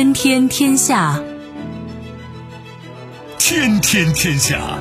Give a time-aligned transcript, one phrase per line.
[0.00, 1.22] 天天天下，
[3.38, 4.78] 天天天下。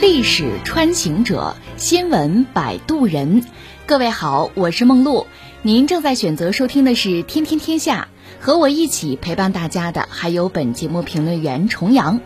[0.00, 3.42] 历史穿行者，新闻摆渡人。
[3.86, 5.26] 各位好，我是梦露。
[5.62, 8.06] 您正在选择收听的是《天天天下》，
[8.44, 12.20] 和我一起陪伴大家的还有本节目评论员重阳。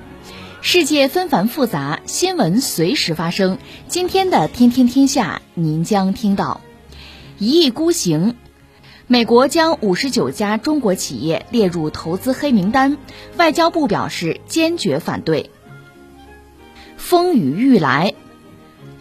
[0.60, 3.58] 世界纷繁复杂，新闻随时发生。
[3.86, 6.60] 今天的《天天天下》，您将听到：
[7.38, 8.34] 一意孤行，
[9.06, 12.98] 美国将五十九家中国企业列入投资黑名单，
[13.36, 15.50] 外交部表示坚决反对。
[16.96, 18.14] 风雨欲来，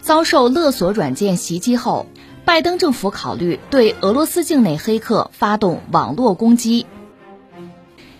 [0.00, 2.06] 遭受勒索软件袭击后，
[2.44, 6.86] 拜登政府考虑对俄罗斯境内黑客发动网络攻击。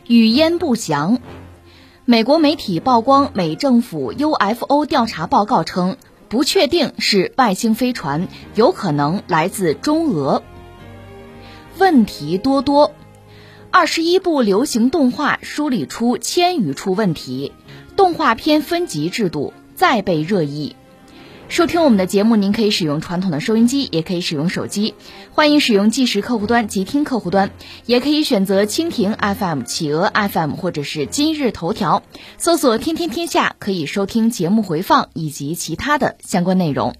[0.08, 1.20] 语焉不详，
[2.10, 5.98] 美国媒体曝光美政府 UFO 调查报告称，
[6.30, 10.42] 不确定是外星飞船，有可能来自中俄。
[11.76, 12.94] 问题多多，
[13.70, 17.52] 二十一部流行动画梳理出千余处问题，
[17.94, 19.52] 动画片分级制度。
[19.74, 20.76] 再被热议。
[21.48, 24.94] 收听我们的节目，您可以使用传统的收音机，也可以使用手机。
[25.32, 27.50] 欢迎使用即时客户端、即听客户端，
[27.86, 32.02] 也可以选择蜻蜓 FM、企鹅 FM 或者是今日头条，
[32.36, 36.94] 搜索“天天天下”，可以收听节目回放以及其他的相关内容。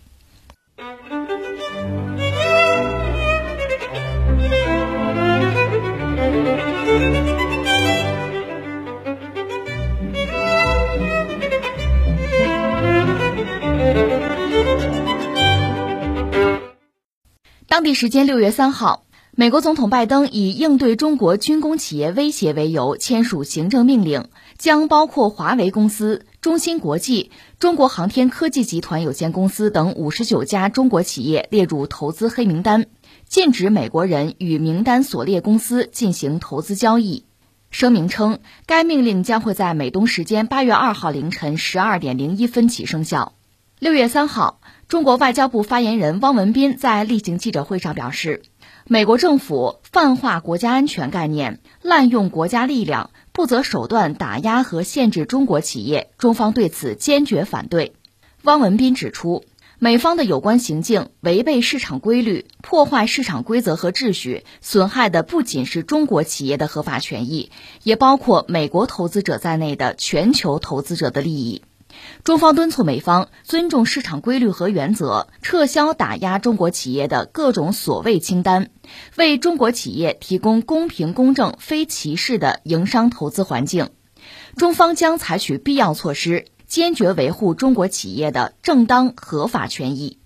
[17.79, 19.05] 当地时间六月三号，
[19.37, 27.31] 美国总统拜登以应对中国军工企业威胁为由，签署行政命令，将包括华为公司、中芯国际、
[27.61, 32.87] 中国航天科技集团有限公司等五十九家中国企业列入投资黑名单，
[33.29, 37.27] 禁止美国人与名单所列公司进行投资交易。
[37.71, 43.35] 声明称，该命令将会在美东时间八月二号凌晨十二点零一分起生效。
[43.79, 44.58] 六月三号。
[44.89, 48.41] 中国外交部发言人汪文斌在例行记者会上表示，
[48.87, 57.93] 美国政府泛化国家安全概念，滥用国家力量，不择手段打压和限制中国企业，中方对此坚决反对。
[58.45, 59.45] 汪文斌指出，
[59.79, 67.51] 美方的有关行径违背市场规律，破坏市场规则和秩序，损害的不仅是中国企业的合法权益，
[67.83, 71.61] 也包括美国投资者在内的全球投资者的利益。
[72.29, 78.69] 中方敦促美方尊重市场规律和原则，撤销打压中国企业的各种所谓清单，
[79.17, 83.89] 为中国企业提供公平公正、非歧视的营商投资环境。
[84.57, 90.19] 中方将采取必要措施，坚决维护中国企业的正当合法权益。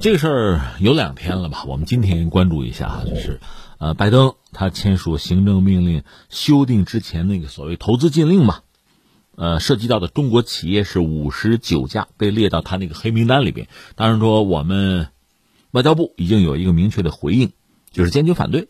[0.00, 1.64] 这个事儿有两天了吧？
[1.68, 3.40] 我们今天关注一下，就是，
[3.76, 8.60] 呃，拜登他签署行政命令修订之前那个所谓投资禁令嘛。
[9.36, 13.68] 呃，涉及到的中国企业是五十九家，被列到他那个黑名单里边。
[13.94, 15.08] 当然说，我们
[15.72, 17.52] 外交部已经有一个明确的回应，
[17.92, 18.68] 就是坚决反对。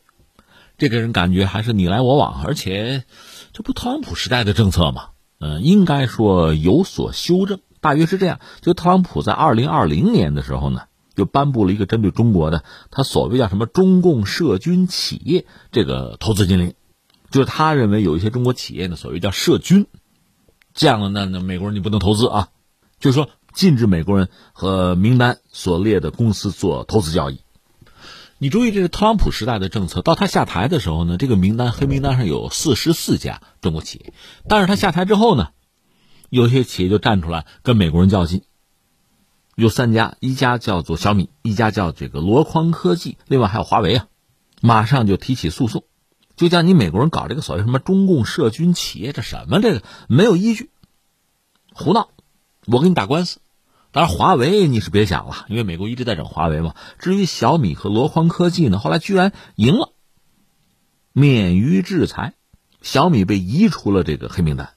[0.76, 3.04] 这个人感觉还是你来我往，而且
[3.52, 5.10] 这不特朗普时代的政策嘛？
[5.38, 8.40] 嗯，应该说有所修正，大约是这样。
[8.60, 10.82] 就特朗普在二零二零年的时候呢，
[11.14, 16.74] 就颁布了一个针对中国的，他所谓叫什么中共涉军企业这个投资禁令，
[17.30, 19.86] 就是他认为有一些中国企业呢，所谓叫涉军。
[20.76, 22.48] 这样的那那美国人你不能投资啊，
[23.00, 27.40] 就是说禁止美国人和名单所列的公司做投资交易。
[28.38, 30.02] 你注意，这是特朗普时代的政策。
[30.02, 34.12] 到他下台的时候呢，这个名单黑名单上有四十四家中国企业，
[34.46, 35.48] 但是他下台之后呢，
[36.28, 38.42] 有些企业就站出来跟美国人较劲。
[39.54, 44.06] 有三家，一家叫做小米，一家叫这个箩筐科技，另外还有华为啊，
[44.60, 45.84] 马上就提起诉讼。
[46.36, 50.70] 就像你美国人搞这个所谓什么中共涉军企业，这什么这个没有依据，
[51.72, 52.10] 胡闹！
[52.66, 53.40] 我跟你打官司。
[53.92, 56.74] 当然，华为你是别想了，因为美国一直在整华为嘛。
[56.98, 59.92] 至于小米和箩筐科技呢，后来居然赢了，
[61.12, 62.34] 免于制裁，
[62.82, 64.74] 小米被移出了这个黑名单。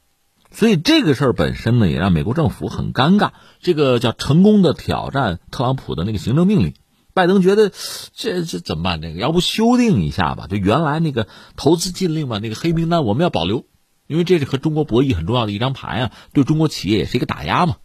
[0.51, 3.31] 所以这个事儿本身呢，也让美国政府很尴尬。
[3.59, 6.73] 这个叫成功的挑战特朗普的那个行政命令。
[7.13, 7.71] 拜登觉得
[8.13, 9.01] 这这怎么办？
[9.01, 10.47] 这个要不修订一下吧？
[10.47, 13.65] 就原来那个投资禁令吧，那个黑名单我们要保留，
[14.07, 17.77] 因为这是和中国博弈很重要的一张牌啊，对中国企业也是一个打压嘛。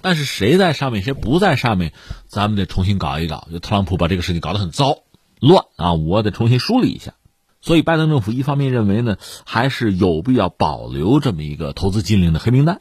[0.00, 1.92] 但是谁在上面，谁不在上面，
[2.28, 3.48] 咱们得重新搞一搞。
[3.50, 4.98] 就特朗普把这个事情搞得很糟
[5.40, 7.14] 乱啊，我得重新梳理一下。
[7.60, 12.80] 所以拜登政府一方面认为呢，还是有必要保留这么一个投资禁令的黑名单，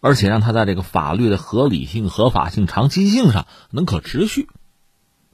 [0.00, 4.48] 而且让它在这个法律的合理性、合法性、长期性上能可持续。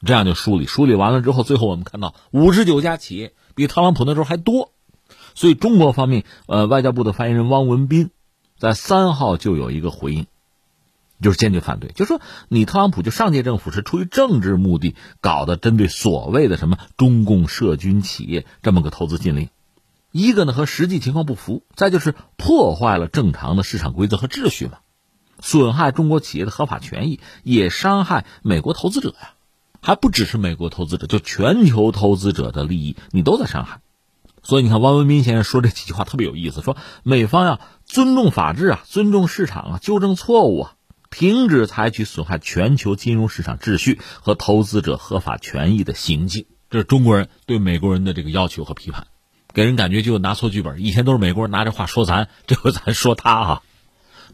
[0.04, 4.72] 这样就梳理，梳理完了之后，最后我们看到五十九家企业比特朗普那时候还多，
[5.34, 8.10] 所以中国方面，呃，外交部的发言人汪文斌
[8.58, 10.26] 在三号就有一个回应，
[11.20, 19.48] 就是坚决反对，就说你特朗普就上届政府是出于政治目的搞的，针对所谓的什么中共涉军企业这么个投资禁令，
[20.12, 24.78] 一个呢和实际情况不符，再就是破坏了正常的市场规则和秩序嘛，
[25.40, 29.34] 损害中国企业的合法权益，也伤害美国投资者呀。
[29.88, 33.80] 还不只是美国投资者，就全球投资者的利益，你都在伤害。
[34.42, 40.72] 所以你看，汪文斌先生说这几句话特别有意思，说美方要尊重法治啊，尊重市场啊，纠正错误啊，
[41.08, 46.44] 停止采取损害全球金融市场秩序和投资者合法权益的行径。
[46.68, 49.06] 这是中国人对美国人的这个要求和批判，
[49.54, 50.84] 给人感觉就拿错剧本。
[50.84, 53.62] 以前都是美国人拿着话说咱， 这回咱说他啊。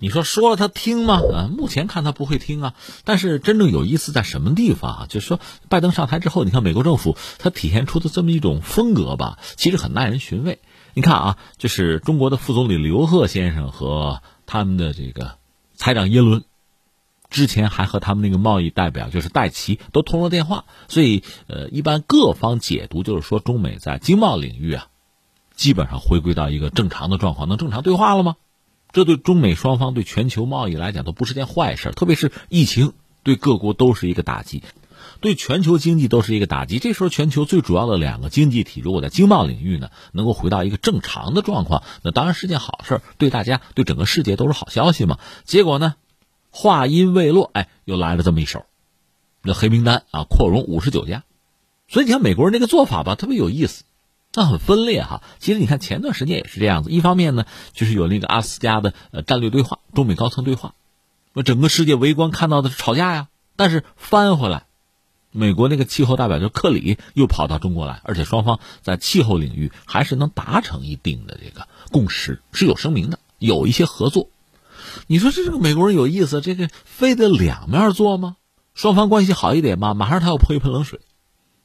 [0.00, 1.20] 你说说了他听吗？
[1.32, 2.74] 啊，目前看他不会听啊。
[3.04, 5.06] 但是真正有意思在什么地方啊？
[5.08, 10.58] 就是说，拜登上台之后，你看美国政府他体现出的这么一种风格吧，其实很耐人寻味。
[10.94, 15.38] 你看啊，就是中国的副总理刘鹤先生和他们的这个
[15.74, 16.44] 财长耶伦，
[17.30, 24.86] 之前还和他们那个贸易代表就是戴奇都通了电话，所以呃，一般各方解读就是说，中美在经贸领域啊，
[25.56, 28.36] 基本上回归到一个正常的状况，能正常对话了吗？
[28.94, 32.92] 这对中美双方对全球贸易来讲都不是件坏事，特别是疫情
[33.24, 34.62] 对各国都是一个打击，
[35.20, 36.78] 对全球经济都是一个打击。
[36.78, 45.18] 这时候全球最主要的两个经济体，如果在经贸领域呢能够回到一个正常的状况，那当然是件好事，对大家对整个世界都是好消息嘛。
[45.42, 45.96] 结果呢，
[46.50, 48.64] 话音未落，哎，又来了这么一手，
[49.42, 51.24] 那黑名单啊扩容五十九家，
[51.88, 53.82] 所以你看美国人那个做法吧，特别有意思。
[54.34, 56.90] 那很分裂哈，其实你看前段时间也是这样子。
[56.90, 60.74] 一方面呢，就是有那个阿斯加的呃战略对话，中美高层对话，
[61.32, 63.28] 那整个世界围观看到的是吵架呀。
[63.56, 64.66] 但是翻回来，
[65.30, 74.28] 美国那个气候代表就克里又跑到中国来，而且双方在气候领域还是能达成一定的这个共识，是有声明的，有一些合作。
[75.06, 78.36] 你说这这个美国人有意思，这个非得两面做吗？
[78.74, 79.94] 双方关系好一点吗？
[79.94, 80.98] 马上他要泼一盆冷水。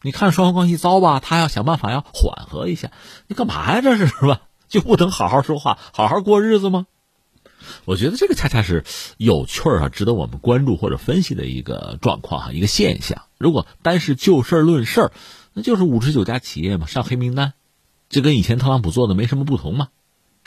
[0.02, 2.92] 你看双方关系糟吧，他要想办法要缓和一下。
[3.28, 3.82] 你干嘛呀？
[3.82, 4.42] 这是是吧？
[4.70, 6.86] 就不能好好说话，好好过日子吗？
[7.86, 8.84] 我觉得这个恰恰是
[9.18, 13.24] 有趣儿啊，值得我们关注或者分析的一个状况哈，一个现象。
[13.38, 15.12] 如果单是就事论事儿，
[15.54, 17.54] 那就是五十九家企业嘛上黑名单，
[18.08, 19.90] 这跟以前特朗普做的没什么不同嘛。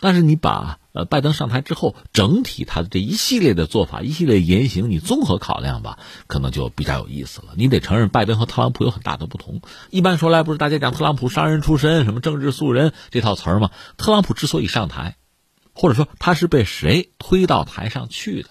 [0.03, 7.55] 但是你把呃拜登上台之后，整体他的这一系列的做法、一系列言行，你综合考量吧，可能就比较有意思了。
[7.57, 9.63] 你得承认，拜登和特朗普有很大的不同。
[9.91, 13.71] 一般说来，不是大家讲特朗普商人出身，什么政治素人这套词儿吗？
[13.97, 15.15] 特朗普之所以上台，
[15.73, 18.49] 或者说他是被谁推到台上去的？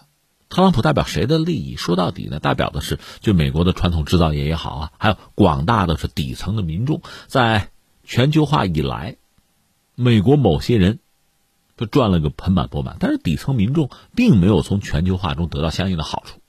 [0.48, 1.76] 特朗普代表谁的利益？
[1.76, 7.02] 说到底呢，代表的是就美国的传统制造业也好啊，还有广大的是底层的民众。
[7.28, 7.72] 在
[8.06, 9.18] 全球化以来，
[9.96, 11.00] 美国某些人。
[11.82, 16.40] 就赚了个盆满钵满，但是底层民众并没有从全球化中得到相应的好处，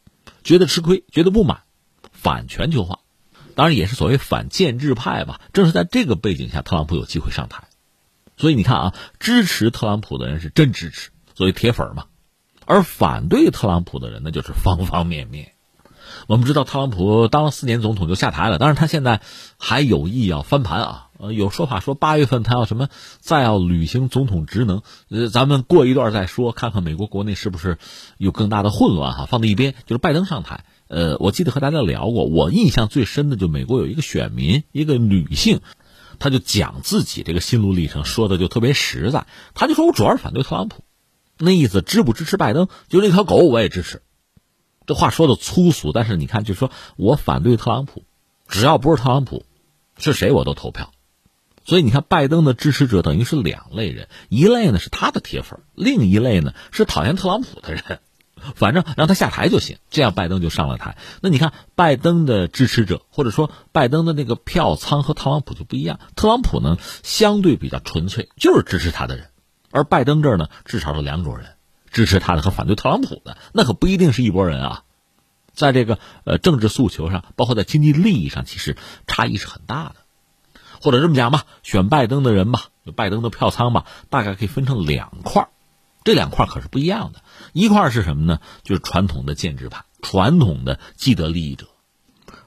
[0.45, 1.63] 觉得吃亏，觉得不满，
[2.13, 2.99] 反全球化，
[3.55, 5.41] 当然也是所谓反建制派吧。
[5.55, 7.65] 正是在这个背景下，特朗普有机会上台，
[8.37, 12.05] 所以你看啊，支持特朗普的人是真支持，所谓铁粉嘛，
[12.67, 15.53] 而反对特朗普的人那就是方方面面。
[16.27, 19.23] 我们知道特朗普当了四年总统就下台了，当然他现在
[19.59, 21.09] 还有意要翻盘啊。
[21.23, 22.89] 呃，有说法说八月份他要什么
[23.21, 27.79] 再要履行总统职能，呃，咱们过一段再说，看看美国国内是不是
[28.19, 29.27] 有更大的混乱哈。
[29.27, 30.65] 放在一边，就是拜登上台。
[30.89, 35.61] 呃，我记得和大家聊过，我印象最深的就美国有一个选民，一个女性，
[36.19, 39.29] 她就讲自己这个心路历程，说的就特别实在。
[39.55, 40.83] 她就说我主要是反对特朗普，
[41.39, 42.67] 那意思支不支持拜登？
[42.89, 44.03] 就那条狗我也支持。
[44.87, 48.03] 这话说的粗俗，但是你看，就说我反对特朗普，
[48.49, 49.45] 只要不是特朗普，
[49.97, 50.91] 是谁我都投票。
[51.65, 58.01] 所以你看，拜登的支持者等于是两类人，一类呢是他的铁粉，另一类呢是讨厌特朗普的人。
[58.57, 60.97] 反正让他下台就行，这样拜登就上了台。
[61.21, 66.01] 那你看，拜登的支持者或者说拜登的那个票仓和特朗普就不一样。
[66.17, 69.29] 特朗普呢相对比较纯粹，就是支持他的人，
[69.71, 71.51] 而拜登这儿呢至少是两种人，
[71.93, 74.83] 支持他的和反对特朗普的，那可不一定是一拨人啊。
[75.55, 78.77] 在这个呃政治诉求上，包括在经济利益上，其实
[79.07, 79.95] 差异是很大的。
[80.83, 82.65] 或者这么讲吧，选拜登的人吧，
[82.97, 85.49] 拜登的票仓吧，大概可以分成两块
[86.05, 87.23] 这两块可是不一样的。
[87.53, 88.41] 一块是什么呢？
[88.65, 91.69] 就是传统的建制派，传统的既得利益者，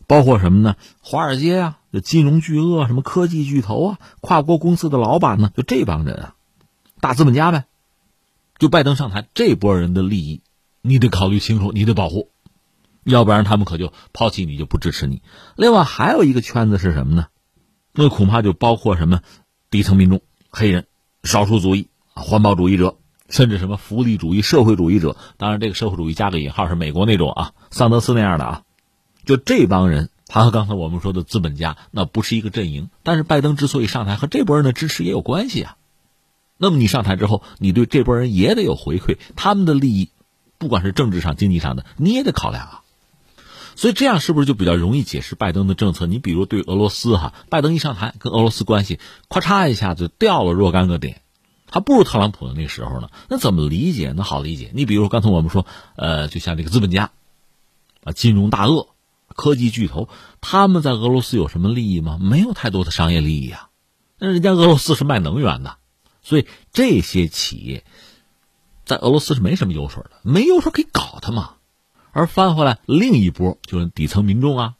[0.05, 0.75] 包括什么呢？
[0.99, 6.35] 华尔街啊，就金融巨鳄，什么科技巨头啊，跨国公司的老板呢，就这帮人啊，
[6.99, 7.63] 大资本家呗。
[8.59, 10.41] 就拜登上台，这波人的利益
[10.81, 12.29] 你得考虑清楚，你得保护，
[13.05, 15.21] 要不然他们可就抛弃你，就不支持你。
[15.55, 17.27] 另外还有一个圈子是什么呢？
[17.95, 19.21] 那恐怕就包括什么
[19.69, 20.85] 底层民众、黑人、
[21.23, 22.97] 少数族裔、环保主义者，
[23.29, 25.17] 甚至什么福利主义、社会主义者。
[25.37, 28.61] 当然，这个社会主义加个引号是美国那种啊，桑德斯那样的啊。
[29.25, 32.89] 就这帮人，他和刚才我们说的资本家那不是一个阵营。
[33.01, 35.77] 但是拜登之所以上台，和这波人的支持也有关系啊。
[36.57, 40.11] 那么你上台之后，你对这波人也得有回馈，他们的利益，
[40.57, 42.81] 不管是政治上、经济上的，你也得考量啊。
[43.75, 46.05] 所以这样是不是就比较容易解释拜登的政策？
[46.05, 51.21] 你比如对俄罗斯哈，拜登一上台，跟俄罗斯关系咔嚓一下就掉了若干个点，
[51.69, 53.09] 还不如特朗普的那时候呢。
[53.29, 54.13] 那怎么理解？
[54.15, 54.71] 那好理解。
[54.73, 55.65] 你比如刚才我们说，
[55.95, 57.11] 呃，就像这个资本家，
[58.03, 58.87] 啊，金融大鳄、
[59.27, 62.17] 科技巨头，他们在俄罗斯有什么利益吗？
[62.21, 63.69] 没有太多的商业利益啊。
[64.17, 65.77] 那人家俄罗斯是卖能源的。
[66.23, 67.83] 所以这些企业
[68.85, 71.54] 在俄罗斯是没什么油水的，没油水可以搞它嘛。
[72.15, 74.75] 而翻回来另一波就是底层民众啊，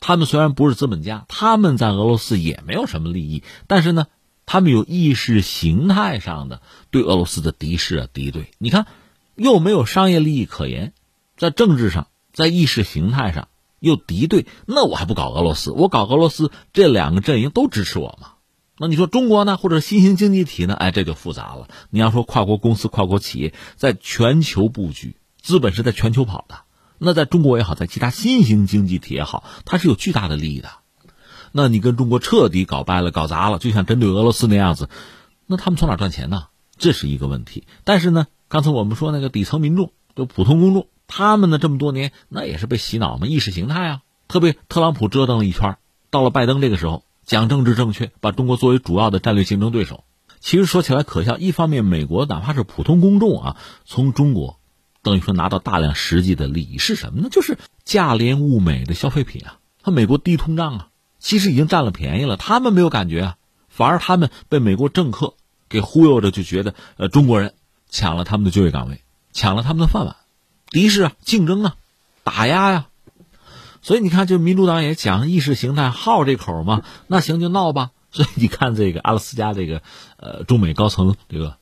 [0.00, 4.06] 他们虽然不是资本家，他们在俄罗斯也没有什么利益，但是呢，
[4.46, 8.50] 他们有意识形态上的对俄罗斯的敌视啊、敌对。
[8.56, 8.86] 你看，
[9.36, 10.94] 又没有商业利益可言，
[11.36, 13.48] 在政治上、在意识形态上
[13.80, 15.70] 又敌对，那我还不搞俄罗斯？
[15.72, 18.28] 我搞俄罗斯，这两个阵营都支持我嘛？
[18.78, 20.72] 那你说中国呢，或者新兴经济体呢？
[20.72, 21.68] 哎，这就复杂了。
[21.90, 26.60] 你要说跨国公司、跨国企业在全球布局，资本是在全球跑的。
[26.98, 30.68] 那在中国也好，在其他新兴经济体也好，它是有巨大的利益的。
[31.52, 34.88] 那你跟中国彻底搞掰了、搞砸了，就像针对俄罗斯那样子，
[35.46, 36.48] 那他们从哪赚钱呢？
[36.76, 37.66] 这是一个问题。
[37.84, 44.00] 但是呢，刚才我们说那个底层民众，就普通公众，他们呢这么多年那也是被洗脑嘛，意识形态啊。
[44.28, 45.78] 特别特朗普折腾了一圈，
[46.10, 47.04] 到了拜登这个时候。
[47.24, 50.04] 讲政治正确，把中国作为主要的战略竞争对手，
[50.40, 51.36] 其实说起来可笑。
[51.36, 54.57] 一方面，美国哪怕是普通公众啊，从中国
[55.08, 57.28] 等于说拿到大量实际的利益是什么呢？
[57.30, 59.58] 就是价廉物美的消费品啊。
[59.80, 60.88] 和美国低通胀啊，
[61.18, 62.36] 其实已经占了便宜了。
[62.36, 63.36] 他们没有感觉啊，
[63.68, 65.34] 反而他们被美国政客
[65.68, 67.54] 给忽悠着，就觉得呃中国人
[67.88, 69.00] 抢了他们的就业岗位，
[69.32, 70.16] 抢了他们的饭碗，
[70.70, 71.76] 敌视啊，竞争啊，
[72.22, 72.88] 打压呀。
[73.80, 77.92] 所以你看，就民主党也讲意识形态好这口嘛，那行就闹吧。
[78.10, 79.82] 所以你看这个阿拉斯加这个
[80.16, 81.56] 呃中美高层这个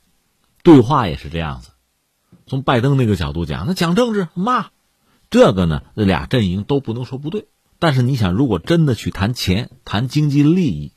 [0.62, 1.70] 对话也是这样子。
[2.46, 4.68] 从拜登那个角度讲，那讲政治骂
[5.30, 7.48] 这个呢，这俩阵营都不能说不对。
[7.78, 10.92] 但是你想，如果真的去谈钱、谈经济利益，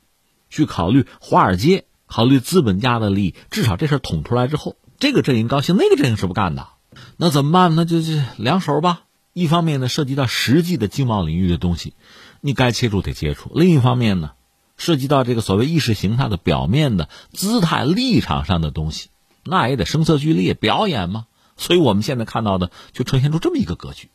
[0.48, 6.68] 去考虑华尔街、考虑资本家的利益，至少这事捅出来之后，这个阵营高兴，那个阵营是不干的。
[7.16, 7.74] 那怎么办？
[7.74, 9.02] 那就就两手吧。
[9.32, 11.94] 一方面呢，涉及到实际的经贸领域的东西，
[12.40, 14.32] 你该接触得接触；另一方面呢，
[14.76, 19.10] 涉及到这个所谓意识形态的表面的姿态立场上的东西，
[19.44, 21.26] 那也得声色俱厉表演嘛。
[21.60, 24.08] 所以我们现在看到的，就呈现出这么一个格局，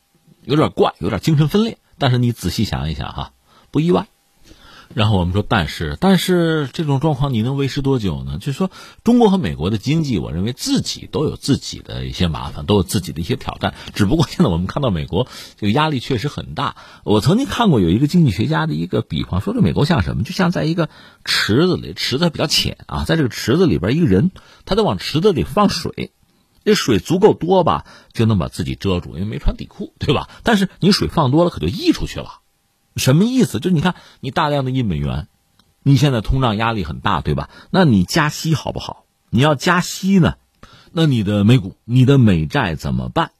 [0.43, 1.77] 有点怪，有点精神分裂。
[1.99, 3.31] 但是你仔细想一想哈，
[3.71, 4.07] 不意外。
[4.93, 8.37] 然后我们说，但是，但是这种状况你能维持多久呢？
[8.39, 8.69] 就是说，
[9.03, 13.73] 中国和美国的经济，我认为自己都有自己的一些麻烦，都有自己的一些挑战。
[13.93, 16.75] 只不过现在我们看到美国这个压力确实很大。
[17.03, 20.23] 我曾经看过有一个经济学家的一个比方，说这美国像什么？
[20.23, 20.89] 就像在一个
[21.23, 24.31] 池子里，池子比较浅啊，在这个池子里边，一个人
[24.65, 26.11] 他在往池子里放水，
[26.65, 30.29] 这水足够多吧，就能把自己遮住，因为没穿底裤，对吧？
[30.43, 32.41] 但是你水放多了，可就溢出去了。
[32.97, 33.59] 什么意思？
[33.59, 35.27] 就是你看，你大量的印美元，
[35.83, 37.49] 你现在通胀压力很大，对吧？
[37.69, 39.05] 那你加息好不好？
[39.29, 40.35] 你要加息呢，
[40.91, 43.31] 那你的美股、你的美债怎么办？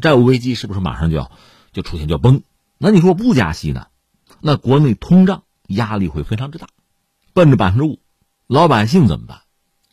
[0.00, 1.30] 债务危机是不是马上就要
[1.72, 2.42] 就出现就要崩？
[2.76, 3.86] 那你说不加息呢？
[4.40, 6.66] 那国内通胀压力会非常之大，
[7.34, 8.00] 奔着百分之五，
[8.48, 9.42] 老百姓怎么办？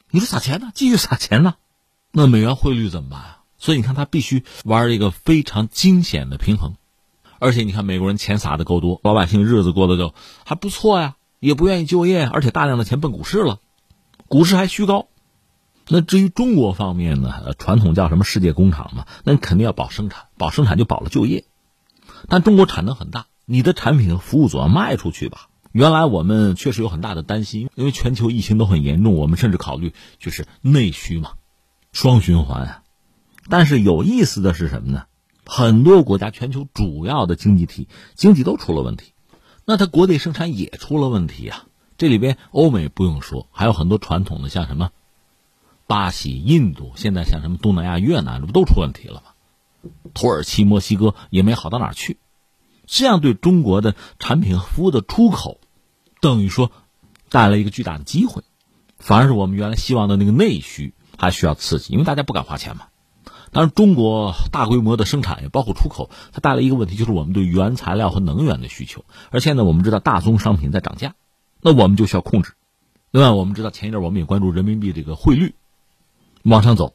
[0.10, 0.72] 你说撒钱呢？
[0.74, 1.54] 继续撒钱呢？
[2.12, 3.40] 那美元汇率怎么办啊？
[3.58, 6.76] 所以你看，他必须玩一个非常惊险的平衡。
[7.40, 10.14] 而且你看，美国人钱撒的够多，老百姓日子过得就
[10.46, 13.60] 还不错呀，也不愿意就业，而且大量的钱奔股市了，
[14.28, 15.08] 股市还虚高。
[15.88, 21.46] 那至于中国方面呢，传统叫什么世界工厂嘛，那你肯定要保生产，保生产就保了就业。
[22.28, 25.48] 但中国产能很大，你的产品和服务总要卖出去吧？
[25.72, 31.34] 原来我们确实有很大的担心，因为全球疫情都很严重，我们甚至考虑就是内需嘛，
[31.92, 32.84] 双循环啊。
[33.50, 35.06] 但是有意思的是什么呢？
[35.46, 39.14] 很多国家，全球主要的经济体经济都出了问题，
[39.66, 41.66] 那它国内生产也出了问题啊。
[41.98, 44.92] 这里边欧美不用说，还有很多传统的，像什么
[45.88, 49.90] 巴西、印度，现在像什么东南亚、越南，这不都出问题了吗？
[50.14, 52.20] 土耳其、墨西哥也没好到哪去。
[52.86, 55.60] 这样对中国的产品和服务的出口，
[56.22, 56.72] 等于说
[57.30, 58.44] 带来一个巨大的机会，
[58.98, 62.86] 反而是我们原来希望的那个内需还需要刺激，因为大家不敢花钱嘛。
[63.52, 69.04] 当然，中国大规模的生产也包括出口，它带来一个问题，就是我们对原材料和能源的需求。
[69.32, 71.16] 而现在我们知道大宗商品在涨价，
[71.62, 72.54] 那我们就需要控制。
[73.12, 75.56] 另外，我们知道前一阵我们也关注人民币这个汇率
[76.44, 76.94] 往上走，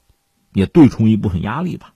[0.52, 1.93] 也对冲一部分压力吧。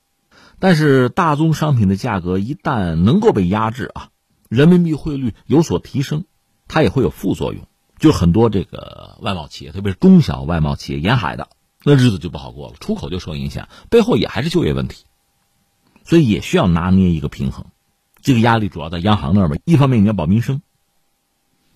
[0.58, 4.08] 但是大宗商品的价格一旦能够被压制啊，
[4.48, 6.24] 人民币汇率有所提升，
[6.66, 7.62] 它也会有副作用。
[8.00, 11.48] 就很多这个外贸企业，特别是中小外贸企业，沿海的
[11.90, 15.06] 那日子就不好过了，出口就受影响，背后也还是就业问题，
[16.04, 17.64] 所以也需要拿捏一个平衡。
[18.20, 20.60] 这个压力主要在央行那儿吧，一方面你要保民生，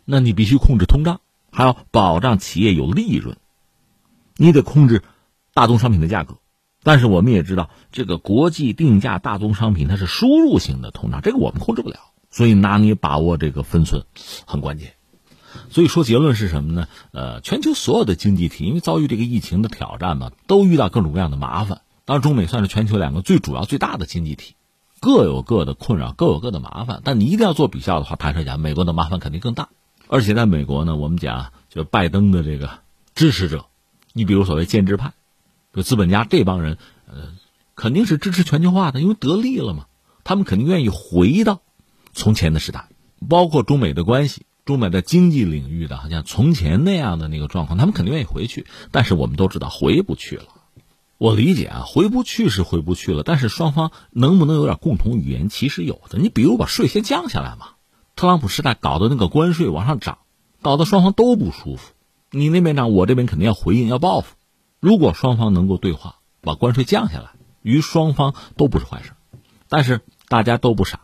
[0.05, 3.39] 那你必须控制通胀，还要保障企业有利润，
[4.37, 5.03] 你得控制
[5.55, 6.37] 大宗商品的价格。
[6.83, 11.97] 但是我们也知道，这个国际定价大宗商品它是输入型的通胀，这个我们控制不了，
[12.29, 14.05] 所以拿捏把握这个分寸
[14.45, 14.93] 很关键。
[15.71, 16.89] 所以说结论是什么呢？
[17.13, 21.83] 呃，全球所有的经济体因为遭遇这个疫情的挑战嘛，都遇到各种各样的麻烦。
[22.05, 24.55] 当然，中美算是全球两个最主要、最大的经济体，
[25.01, 27.01] 各有各的困扰，各有各的麻烦。
[27.05, 29.69] 但你一定要做比较的话，坦率讲，美国的麻烦肯定更大。
[30.09, 32.81] 而且在美国呢，我们讲就拜登的这个
[33.15, 33.67] 支持者，
[34.13, 35.13] 你比如所谓建制派。
[35.75, 37.33] 就资本家这帮人，呃，
[37.75, 39.87] 肯定是支持全球化的，因为得利了嘛。
[40.23, 41.63] 他们肯定愿意回到
[42.13, 42.89] 从前的时代，
[43.27, 48.67] 包括中美的关系，中美在经济领域的，好像从前那样的那个状况，他们肯定愿意回去。
[48.91, 50.45] 但是我们都知道，回不去了。
[51.19, 56.19] 我理解啊，回不去是回不去了，但是双方能不能有点共同语言，其实有的。
[56.19, 57.71] 你比如把税先降下来嘛，
[58.17, 60.19] 特朗普时代搞的那个关税往上涨，
[60.63, 61.93] 搞得双方都不舒服。
[62.31, 64.35] 你那边涨，我这边肯定要回应，要报复。
[64.81, 67.31] 如果双方能够对话，把关税降下来，
[67.63, 69.13] 于双方都不是坏事。
[69.69, 71.01] 但是大家都不傻，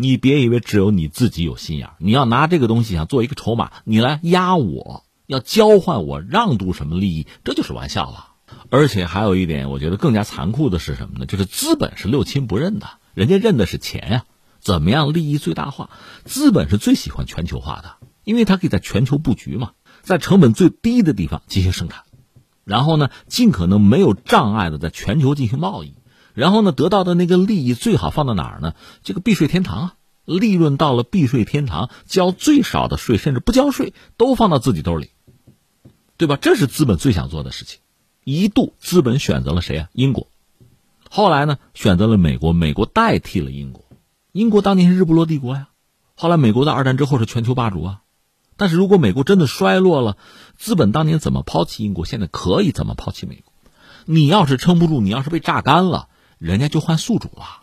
[0.00, 8.28] 你别以为只有你自己有心眼你要拿这个东西想做一个筹码，你来压我，要交换我让渡什么利益，这就是玩笑了。
[8.68, 11.26] 而且还有一点，我觉得更加残酷的是什么呢？
[11.26, 14.24] 就是资本是六亲不认的，人家认的是钱呀。
[14.60, 15.88] 怎么样利益最大化？
[16.24, 19.72] 资本是最喜欢全球化的，因为它可以在全球布局嘛，
[20.02, 22.02] 在成本最低的地方进行生产。
[22.64, 25.94] 然后呢，尽可能没有障碍的在全球进行贸易，
[26.34, 28.74] 然后呢，得到的那个利益最好放到哪儿呢？
[29.02, 29.94] 这个避税天堂啊，
[30.38, 35.10] 利润到了避税天堂，交最少的税，甚至不交税，都放到自己兜里，
[36.16, 36.38] 对吧？
[36.40, 37.80] 这是资本最想做的事情。
[38.22, 39.88] 一度资本选择了谁啊？
[39.92, 40.28] 英国，
[41.10, 43.84] 后来呢，选择了美国，美国代替了英国。
[44.32, 45.68] 英国当年是日不落帝国呀，
[46.14, 48.02] 后来美国在二战之后是全球霸主啊。
[48.56, 50.18] 但是如果美国真的衰落了，
[50.56, 53.52] 资本当年怎么抛弃英国，现在可以怎么抛弃美国？
[54.04, 57.59] 你要是撑不住，你要是被榨干了，人家就换宿主了。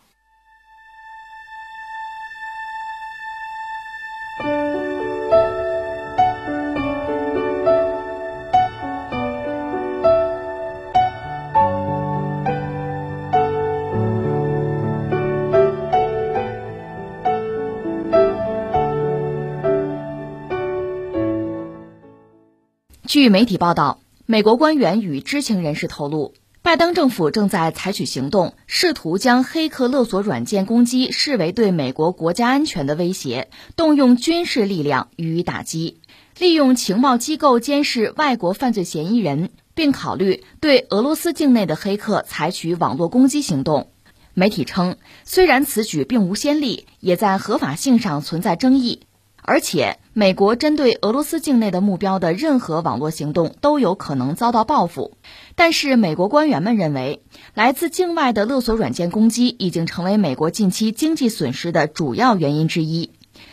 [23.08, 36.02] 据媒体报道，美国官员与知情人士透露，拜登政府正在采取行动，试图将黑客勒索软件攻击视为对美国国家安全的威胁，动用军事力量予以打击，
[36.38, 43.90] 利用情报机构监视外国犯罪嫌疑人，并考虑对俄罗斯境内的黑客采取网络攻击行动。
[44.34, 49.04] 媒体称，虽然此举并无先例，也在合法性上存在争议。
[49.50, 55.16] 而且，美国针对俄罗斯境内的目标的任何网络行动都有可能遭到报复。
[55.54, 57.22] 但是，美国官员们认为，
[57.54, 63.12] 来自境外的勒索软件攻击已经成为美国近期经济损失的主要原因之一。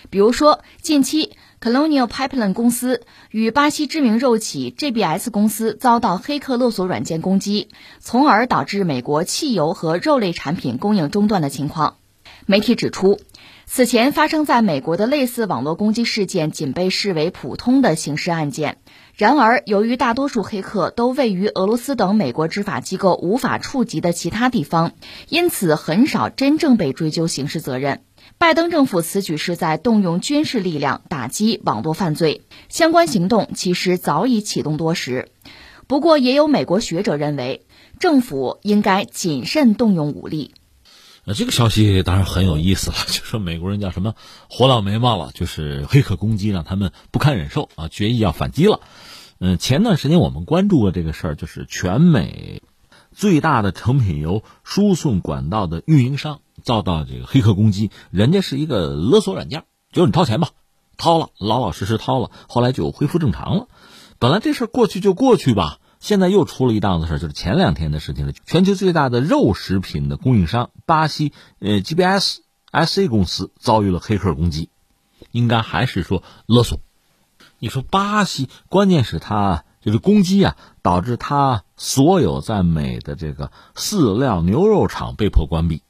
[0.09, 7.69] 比如说，近期 Colonial Pipeline 公司与巴西知名肉企 JBS 公司遭到黑客勒索软件攻击，
[8.01, 11.97] 从而导致美国汽油和肉类产品供应中断的情况。
[12.47, 13.21] 媒体指出。
[13.67, 18.79] 此前发生在美国的类似网络攻击事件，仅被视为普通的刑事案件。
[19.17, 24.93] 然而，由于大多数黑客都位于俄罗斯等美国执法机构无法触及的其他地方，
[25.29, 28.03] 因此很少真正被追究刑事责任。
[28.39, 35.29] 拜登政府此举是在动用军事力量打击网络犯罪，相关行动其实早已启动多时。
[35.87, 37.67] 不过，也有美国学者认为，
[37.99, 40.55] 政府应该谨慎动用武力。
[41.27, 44.15] 那这个消息当然很有意思了， 就说美国人叫什么
[44.51, 48.81] 火老眉毛了，就是黑客攻击让他们不堪忍受啊，决意要反击了。
[49.39, 52.63] 嗯，前段时间我们关注过这个事儿，就是全美
[53.11, 60.51] 最大的成品油输送管道的运营商遭到这个黑客攻击，人家是一个勒索软件，就是你掏钱吧，
[60.99, 63.69] 掏了，老老实实掏了，后来就恢复正常了。
[64.19, 65.79] 本来这事儿过去就过去吧。
[66.05, 68.33] 现在又出了一档子事就是前两天的事情了。
[68.45, 72.41] 全球最大的肉食品的供应商巴西呃 GBS
[72.71, 74.69] SA 公司遭遇了黑客攻击，
[75.31, 76.79] 应该还是说勒索。
[77.59, 85.81] 你说巴西，关键是他就是攻击啊，导致他所有在美的这个饲料牛肉厂被迫关闭，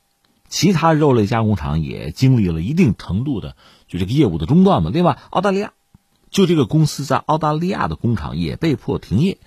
[0.49, 3.57] 其他肉类加工厂也经历了一定程度的
[3.89, 4.93] 就这个业务的中断嘛。
[4.95, 5.73] 另外，澳大利亚
[6.31, 9.39] 就这个公司在澳大利亚的工厂也被迫停业。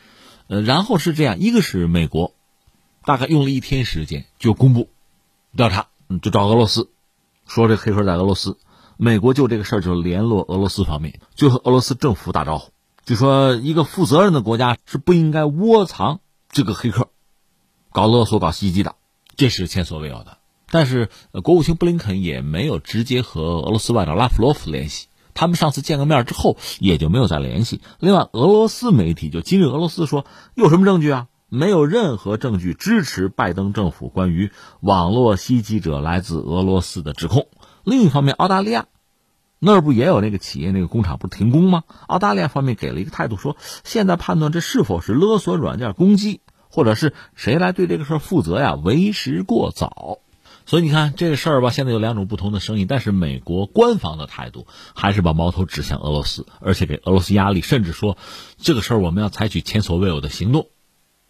[0.47, 2.33] 呃，然后是这样，一个是美国，
[3.05, 4.89] 大概用了一天时间就公布
[5.55, 5.87] 调查，
[6.21, 6.89] 就找俄罗斯，
[7.45, 8.57] 说这黑客在俄罗斯。
[8.99, 12.71] 美国就这个事儿就联络俄罗斯方面，就和俄罗斯政府打招呼，
[13.05, 17.09] 就说一个负责任的国家是不应该窝藏这个黑客，
[17.91, 18.95] 搞勒索、搞袭击的，
[19.35, 20.39] 这是前所未有的。
[20.71, 21.09] 但是
[21.43, 25.07] 国务卿布林肯也没有直接和俄罗斯外长拉夫罗夫联系。
[25.37, 27.79] 他们上次见个面之后，也就没有再联系。
[27.99, 31.27] 另外，俄罗斯媒体就今日俄罗斯说，有什么证据啊？
[31.47, 37.47] 没有任何证据支持拜登政府关于网络袭击者来自俄罗斯的指控。
[37.83, 38.87] 另一方面，澳大利亚
[39.59, 41.83] 那儿不也有那个企业那个工厂不是停工吗？
[42.07, 50.17] 澳大利亚方面给了一个态度，说现在判断这是否是勒索软件攻击，或者是谁来对这个事负责呀，为时过早。
[50.67, 58.17] 所以你看这个事儿吧，现在有两种不同的声音，但是美国官方的态度还是把矛头指向俄罗斯，而且给俄罗斯压力，甚至说
[58.57, 60.67] 这个事儿我们要采取前所未有的行动，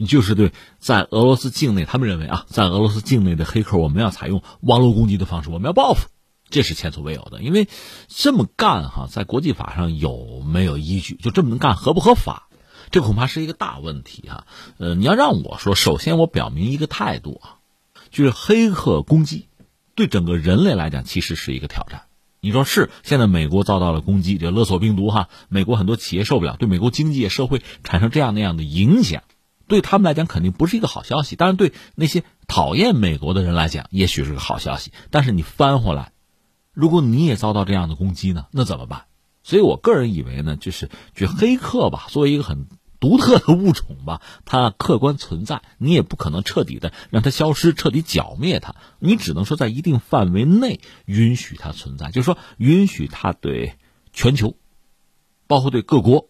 [0.08, 6.08] 就是对在俄罗斯境内，他们认为啊，在俄罗斯境内的黑客，我们要采用网络攻击的方式，我们要报复，
[6.50, 7.43] 这是前所未有的。
[7.43, 7.67] 因为
[8.08, 11.13] 这么干哈，在国际法上有没有依据？
[11.13, 12.50] 就这么干合不合法？
[12.89, 14.47] 这恐怕是一个大问题哈。
[14.80, 17.57] 呃，你要让我说，首先我表明一个态度啊。
[18.17, 19.45] 就是黑客攻击，
[19.93, 22.06] 对整个人类来讲其实是一个挑战。
[22.39, 22.89] 你说是？
[23.03, 29.21] 现在美国遭到了攻击，这勒索病毒哈，美国很多企业受不了，对美国经济社会产生这样那样的影响，
[29.67, 31.36] 对他们来讲肯定不是一个好消息。
[31.36, 34.91] 当然，对那些讨厌美国的人来讲，也许是个好消息。
[35.12, 36.12] 但是你翻回来，
[36.73, 39.03] 如果你也遭到这样的攻击呢，那怎么办？
[39.43, 42.65] 所以我个人以为呢，就是就黑客吧，作为一个很。
[43.00, 48.76] 独特的物种吧，它客观存在，你也不可能彻底的让它消失，彻底剿灭它。
[49.00, 53.76] 你只能说在一定范围内允许它存在，就是说允许它对
[54.14, 54.56] 全球，
[55.48, 56.30] 包括对各国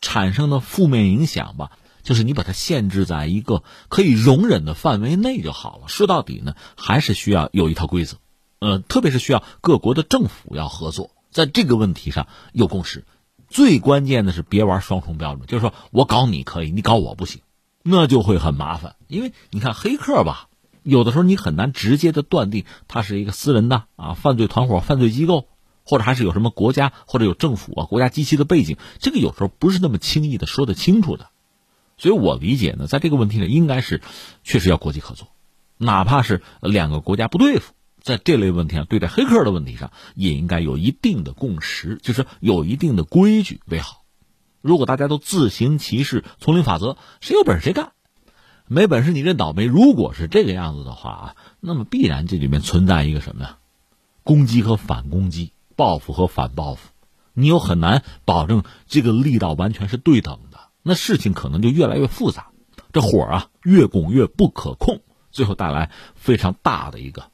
[0.00, 1.72] 产生的负面影响吧。
[2.04, 5.88] 就是你把它限制在一个可以容忍的范围内就好了。
[5.88, 8.16] 说到底呢，还是需要有一套规则，
[8.60, 13.04] 呃，特别是需要各国的政府要合作，在这个问题上有共识。
[13.48, 17.40] 最关键的是别玩双重标准，就是说我搞你可以，你搞我不行，
[17.82, 18.96] 那就会很麻烦。
[19.06, 20.48] 因为你看黑客吧，
[20.82, 25.48] 有的时候你很难直接的断定他是一个私人的啊犯罪团伙、犯罪机构，
[25.84, 31.30] 或者还是有什么国家或者有政府啊国家机器的背景，这个有时候不是那么轻易的说得清楚的。
[31.96, 34.02] 所以我理解呢，在这个问题上应该是
[34.44, 35.28] 确实要国际合作，
[35.78, 37.72] 哪怕是两个国家不对付。
[38.08, 44.02] 在这类问题上，对待黑客的问题上，也应该有一定的共识，就是有一定的规矩为好。
[44.62, 47.92] 如果大家都自行其事，丛林法则，谁有本事谁干，
[48.66, 49.66] 没本事你认倒霉。
[49.66, 53.58] 如果是这个样子的话啊，那么必然这里面存在一个什么呀？
[54.24, 56.88] 攻击和反攻击，报复和反报复，
[57.34, 62.52] 你又很难保证这个力道完全是对等的，那事情可能就越来越复杂，
[62.90, 67.30] 这火啊越拱越不可控，最后带来非常大的一个。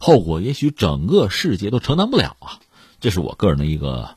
[0.00, 2.58] 后果也许整个世界都承担不了啊，
[3.00, 4.16] 这是我个人的一个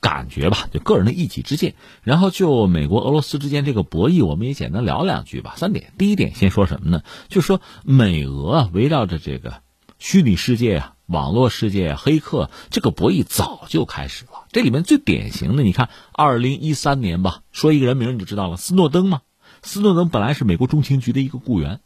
[0.00, 1.74] 感觉吧，就个人的一己之见。
[2.02, 5.54] 然后就美国俄罗斯之间这个博弈，我们也简单聊两句吧。
[5.56, 7.02] 三点，第一点先说什么呢？
[7.28, 9.62] 就是说美俄啊，围绕着这个
[9.98, 14.46] 虚拟世界啊、网络世界、黑客这个博弈早就开始了。
[14.52, 19.22] 这里面最典型的，你看，二零一三年吧，说一个人名你就知道了，斯诺登嘛。
[19.62, 21.80] 斯诺登本来是美国中情局的一个雇员。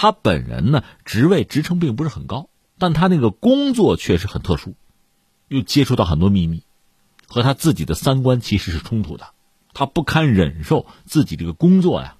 [0.00, 4.76] 他本人呢，职位职称并不是很高，但他那个工作确实很特殊，
[5.48, 6.62] 又接触到很多秘密，
[7.26, 9.30] 和他自己的三观其实是冲突的。
[9.74, 12.14] 他不堪忍受自己这个工作呀，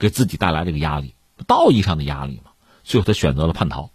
[0.00, 1.14] 给自己带来这个压力，
[1.46, 2.50] 道义上的压力嘛。
[2.82, 3.90] 最后他选择了叛逃，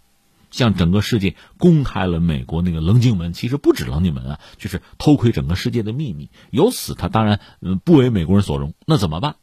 [0.50, 3.34] 向整个世界公开了美国那个棱镜门。
[3.34, 6.30] 其实不止棱镜门啊，就是偷窥整个世界的秘密。
[6.50, 8.72] 由此他当然嗯不为美国人所容。
[8.86, 9.36] 那怎么办？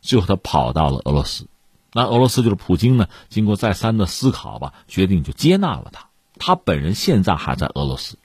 [0.00, 1.48] 最后他跑到了俄罗斯。
[1.96, 6.10] 那俄罗斯就是普京呢，经过再三的思考吧，决定就接纳了他。
[6.38, 8.18] 他本人现在还在俄罗斯，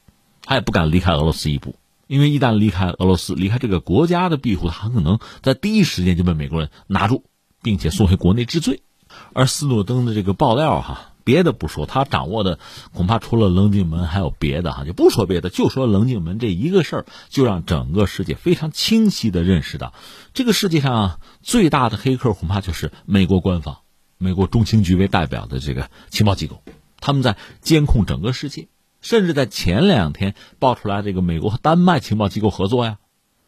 [0.43, 1.75] 他也不敢离开俄罗斯一步，
[2.07, 7.23] 因为一旦离开俄罗斯，离开这个国家的庇护，他很可能在第一时间就被美国人拿住，
[7.61, 8.83] 并且送回国内治罪。
[9.31, 12.59] 而斯诺登的这个爆料哈，别的不说，他掌握的
[12.93, 19.93] 恐怕除了棱镜门还有别的哈，就不说别的，就说棱镜门这一个事儿，就让整个世界非常清晰的认识到，
[20.33, 23.79] 这个世界上最大的黑客恐怕就是美国官方，
[24.17, 26.63] 美国中情局为代表的这个情报机构，
[26.99, 28.67] 他们在监控整个世界，
[29.01, 32.97] 甚至在前两天爆出来这个美国和丹麦情报机构合作呀，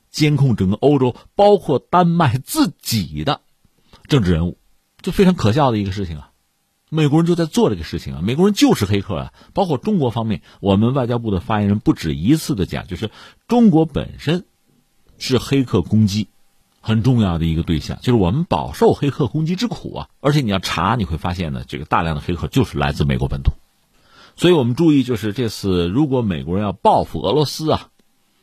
[0.10, 3.42] 监控整个欧洲，包括丹麦自己的
[4.08, 4.58] 政治人物，
[5.02, 6.30] 就非常可笑的一个事情啊。
[6.94, 8.22] 美国人就在做这个事情啊！
[8.24, 9.34] 美国人就是黑客啊！
[9.54, 13.10] 包括中国方面，我们外交部的发言人不止一次的讲，就是
[13.48, 14.46] 中国本身
[15.18, 16.28] 是黑客攻击
[16.82, 20.10] 很重要的一个对象，就是我们饱受黑客攻击之苦啊！
[20.22, 23.54] 而且你要查，你会发现呢，这个大量的黑客就是来自美国本土。
[24.36, 27.88] 所以我们注意，就是这次如果美国人要报复俄罗斯啊，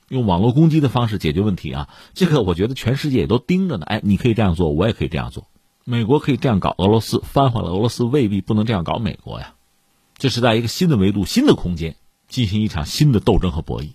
[0.08, 3.86] 用网络攻击的方式解决问题啊，这个我觉得全世界也都盯着呢。
[3.86, 5.46] 哎，你可以这样做，我也可以这样做。
[5.84, 9.54] 美国可以这样搞俄罗斯，翻回了俄罗斯未必不能这样搞美国呀。
[10.16, 11.96] 这是在一个新的维度、新的空间
[12.28, 13.92] 进行一场新的斗争和博弈。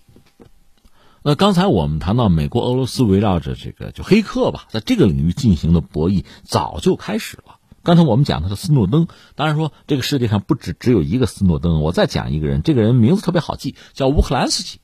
[1.22, 7.58] 那刚才我们谈到美国、俄罗斯围绕着这个就黑客吧，在这个领域进行的博弈早就开始了。
[7.82, 11.82] 刚才我们讲的是斯诺登，当然说这个世界上不止只有一个斯诺登。
[11.82, 14.80] 我再讲一个人，这个人名字特别好记，叫乌克兰斯基，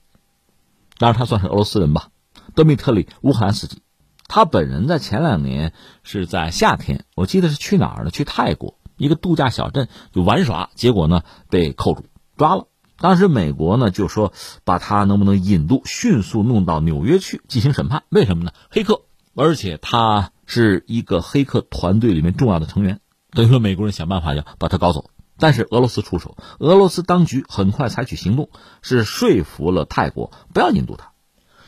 [0.97, 2.09] 当然他算是俄罗斯人吧，
[2.55, 3.81] 德米特里·乌克兰斯基。
[4.27, 8.11] 他本人在前两年是在夏天，我记得是去哪儿呢？
[8.11, 12.05] 去泰国一个度假小镇就玩耍，结果呢被扣住
[12.37, 12.67] 抓了。
[12.97, 14.33] 当时美国呢就说
[14.63, 18.03] 把他能不能引渡，迅速弄到纽约去进行审判？
[18.09, 18.51] 为什么呢？
[18.69, 19.01] 黑客，
[19.35, 25.09] 而且他是一个黑客团队里面重要的成员，等于说美国人想办法要把他搞走。
[25.37, 28.49] 但是俄罗斯出手，俄罗斯当局很快采取行动，
[28.83, 31.12] 是说服了泰国不要引渡他。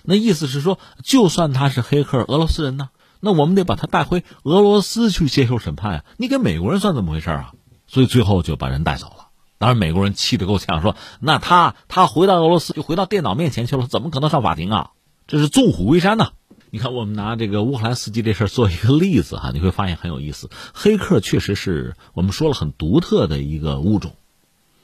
[0.06, 2.90] 那意思是说，就算他是黑客，俄罗斯人呢，
[3.20, 6.06] 那我们得把他带回俄罗斯去接受审判啊！
[6.18, 7.54] 你给美国人算怎么回事啊？
[7.88, 9.28] 所以最后就把人带走了。
[9.58, 14.92] 当然，美国人气得够呛，说：“那他他回到俄罗斯就回到电脑面前去了，怎么可能上法庭啊？
[15.28, 16.32] 这是纵虎归山呐！”
[16.72, 20.50] 你看，我们拿这个乌克兰斯基这事做一个例子哈，你会发现很有意思。
[20.74, 24.14] 黑客确实是我们说了很独特的一个物种，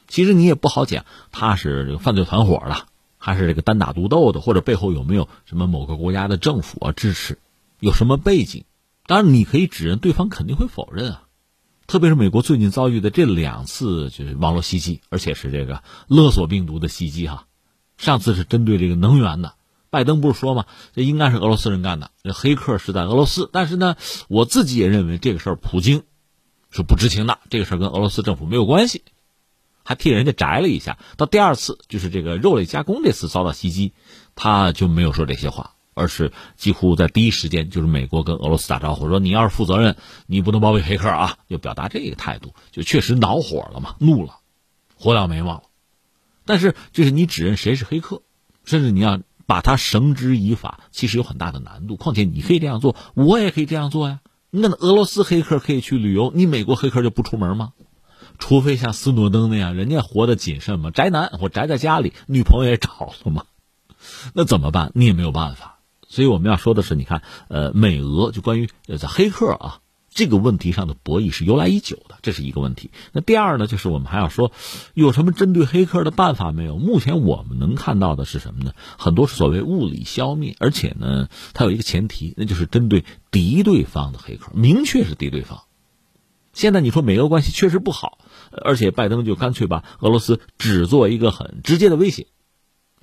[0.08, 2.86] 其实你也不好讲他是这个犯罪团伙的。
[3.24, 7.38] 还是这个单打独斗的，或者背后有没有什么某个国家的政府啊支持，
[7.80, 8.66] 有什么背景？
[9.06, 11.24] 当然，你可以指认，对方肯定会否认啊。
[11.86, 17.46] 特别是美国最近遭遇的这两次就是网络袭击，而且是这个勒索病毒的袭击哈。
[17.98, 19.54] 上次是针对这个能源的，
[19.92, 20.66] 拜登不是说吗？
[20.96, 23.48] 这应该是俄罗斯人干的，这黑客是在俄罗斯。
[23.54, 23.98] 但是呢，
[24.30, 26.02] 我自己也认为这个事儿普京
[26.72, 29.04] 是不知情的，这个事儿跟俄罗斯政府没有关系。
[29.92, 30.98] 还替人家摘了一下。
[31.18, 33.94] 到第二次，就是这个肉类加工这次遭到袭击，
[34.36, 44.38] 他就没有说这些话，而是几乎在第一时间，就是美国跟俄罗斯打招呼，说你要是负责任，你不能包庇黑客啊，就表达这个态度，就确实恼火了嘛，怒了，
[44.96, 45.64] 火燎眉毛了。
[46.46, 48.24] 但是，就是你指认谁是黑客，
[48.64, 51.98] 甚至你要把他绳之以法，其实有很大的难度。
[51.98, 54.22] 况且你可以这样做，我也可以这样做呀。
[54.50, 57.74] 那俄罗斯黑客可以去旅游，你美国黑客就不出门吗？
[58.42, 63.46] 除非像斯诺登那样，人家活得谨慎嘛，宅男，我宅在家里，女朋友也找了嘛，
[64.36, 64.92] 那怎么办？
[64.96, 65.80] 你也没有办法。
[66.10, 68.68] 所以我们要说的是，你看，呃，美俄就关于
[69.00, 69.80] 在黑客啊
[70.14, 72.92] 这个问题上的博弈是由来已久的，这是一个问题。
[73.14, 74.52] 那第二呢，就是我们还要说，
[74.94, 76.78] 有什么针对黑客的办法没有？
[76.78, 78.74] 目前我们能看到的是什么呢？
[78.98, 85.62] 很多所谓物理消灭，而且呢，它有一个前提，那就是针对敌对方的黑客，明确是敌对方。
[86.54, 88.18] 现在你说美俄关系确实不好。
[88.52, 92.28] 而且拜登就干脆把俄罗斯只做一个很直接的威胁，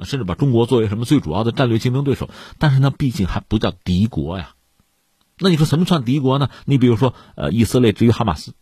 [0.05, 2.29] 甚至把中国作为什么最主要的战略竞争对手。
[2.59, 4.55] 但是呢，毕竟还不叫敌国呀。
[5.39, 6.51] 那你说什么算敌国呢？
[6.67, 8.53] 你比如说，呃，以色列至于哈马斯，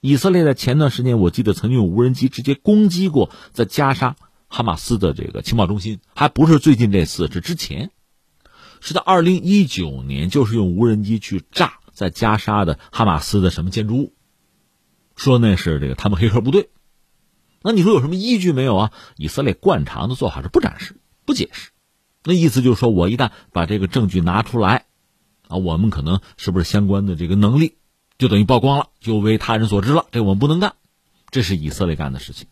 [0.00, 4.14] 以色列在前段时间我记得曾经用无人机直接攻击过在加沙
[4.46, 7.90] 哈马斯的这个情报中心，还不是最近这次，是之前，
[8.80, 14.14] 是在二零一九年，就是用无人机去炸在加沙的哈马斯的什么建筑物。
[15.16, 16.68] 说那是这个他们黑客部队，
[17.62, 18.92] 那你说有什么依据没有啊？
[19.16, 21.70] 以色列惯常的做法是不展示、不解释，
[22.22, 24.84] 那意思就是说我一旦把这个证据拿出来，
[25.48, 27.78] 啊，我们可能是不是相关的这个能力
[28.18, 30.74] 就等于曝光了，就为他人所知了，这我们不能干，
[31.30, 32.46] 这是以色列干的事情。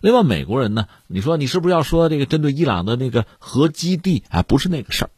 [0.00, 4.24] 另外，美国人呢，你说你是不是要说这个针对伊朗的那个核基地？
[4.30, 5.10] 哎，不是那个事儿，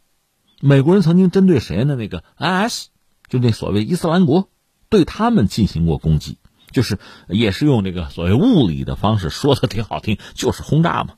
[0.60, 1.94] 美国人曾经针对谁呢？
[1.94, 2.88] 那个 IS，
[3.28, 4.48] 就那所谓伊斯兰国，
[4.88, 6.38] 对他们进行过攻击。
[6.70, 11.14] 就是也是用这个所谓物理的方式说的挺好听，就是轰炸嘛，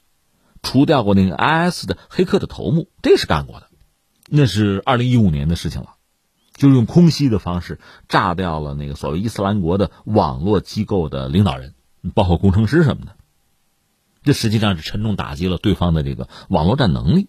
[0.62, 3.66] 除掉过那个 IS 的黑客的头目，这是干过的，
[4.28, 5.96] 那是二零一五年的事情了，
[6.54, 11.74] 就是用空袭的方式炸掉了那个所谓伊斯兰国的网络机构的领导人，
[12.14, 13.16] 包括工程师什么的。
[14.22, 17.26] 这实际上是沉重打击了对方的这个网络战能力。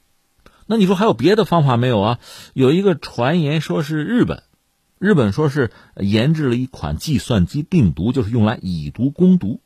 [0.68, 2.20] 那你说还有别的方法没有啊？
[2.54, 4.44] 有一个传言说是日本，
[5.02, 9.60] 日本说是研制了一款计算机病毒，就是用来以毒攻毒。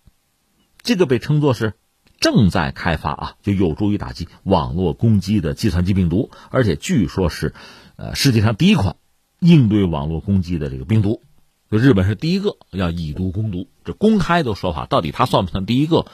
[0.82, 1.74] 这个被称作是
[2.22, 7.54] 正在开发啊，就有助于打击网络攻击的计算机病毒，而且据说是
[7.98, 8.96] 呃世界上第一款
[9.42, 11.22] 应对网络攻击的这个病毒。
[11.70, 16.06] 就日本是第一个要以毒攻毒，这公开的说法，到底他算不算第一个？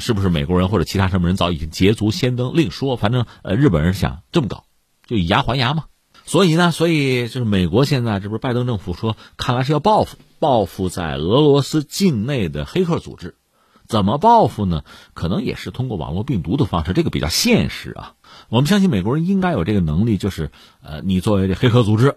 [0.00, 2.50] 是不是美国人或者其他什么人早已经捷足先登？
[2.56, 4.64] 另说，反正呃，日本人想这么搞，
[5.06, 5.84] 就以牙还牙嘛。
[6.26, 13.36] 所以呢，所以就是美国现在这不是拜登政府说，看来是要报复，报复在俄罗斯境内的黑客组织。
[13.86, 14.82] 怎么报复呢？
[15.14, 18.14] 可能也是通过网络病毒的方式，这个比较现实啊。
[18.48, 20.50] 我们相信美国人应该有这个能力，就是
[20.82, 22.16] 呃，你作为这黑客组织，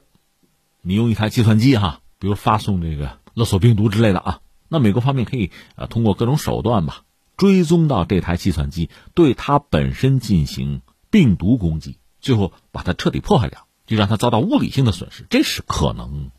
[0.81, 7.03] 你用一台计算机哈，比如发送这个勒索病毒之类的啊，那美国方面可以呃通过各种手段吧。
[7.37, 16.29] 追踪到这台计算机，对它本身进行病毒攻击，最后把它彻底破坏掉，就让他遭到物理性的损失，这是可能。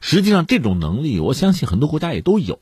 [0.00, 2.58] 实际上，这种能力我相信很多国家也都有，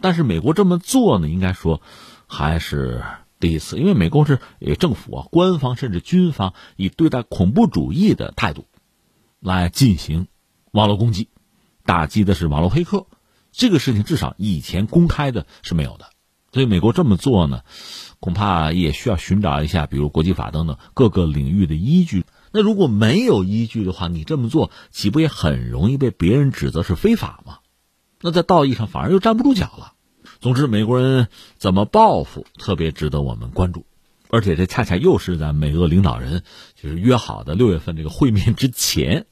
[0.00, 1.82] 但是美国这么做呢，应该说
[2.28, 3.02] 还是
[3.40, 4.38] 第一次，因为美国是
[4.78, 8.66] 政府啊、官方甚至军方以对待恐怖主义的态度
[9.40, 10.28] 来进行
[10.70, 11.28] 网络攻击，
[11.84, 13.06] 打击的是网络黑客，
[13.50, 16.06] 这个事情至少以前公开的是没有的。
[16.52, 17.62] 所以美国这么做呢，
[18.20, 22.24] 恐怕也需要寻找一下，比如国际法等等各个领域的依据。
[22.52, 27.58] 那如果没有依据的话，你这么做岂不也很容易被别人指责是非法吗？
[28.20, 29.92] 那在道义上反而又站不住脚了。
[30.40, 33.86] 总之，美国人怎么报复，特别值得我们关注。
[34.30, 36.42] 而且这恰恰又是在美俄领导人
[36.74, 39.26] 就是约好的六月份这个会面之前。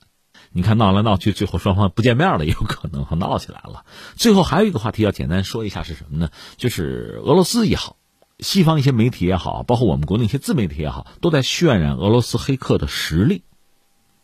[0.50, 3.84] 你看闹来闹去，最后双方不见面了，也有可能闹起来了。
[4.14, 6.30] 最后还有一个话题要简单说一下是什么呢？
[6.56, 7.96] 就是俄罗斯也好，
[8.38, 13.42] 西方一些媒体也好，包括我们国内一些自媒体也好，都在渲染俄罗斯黑客的实力。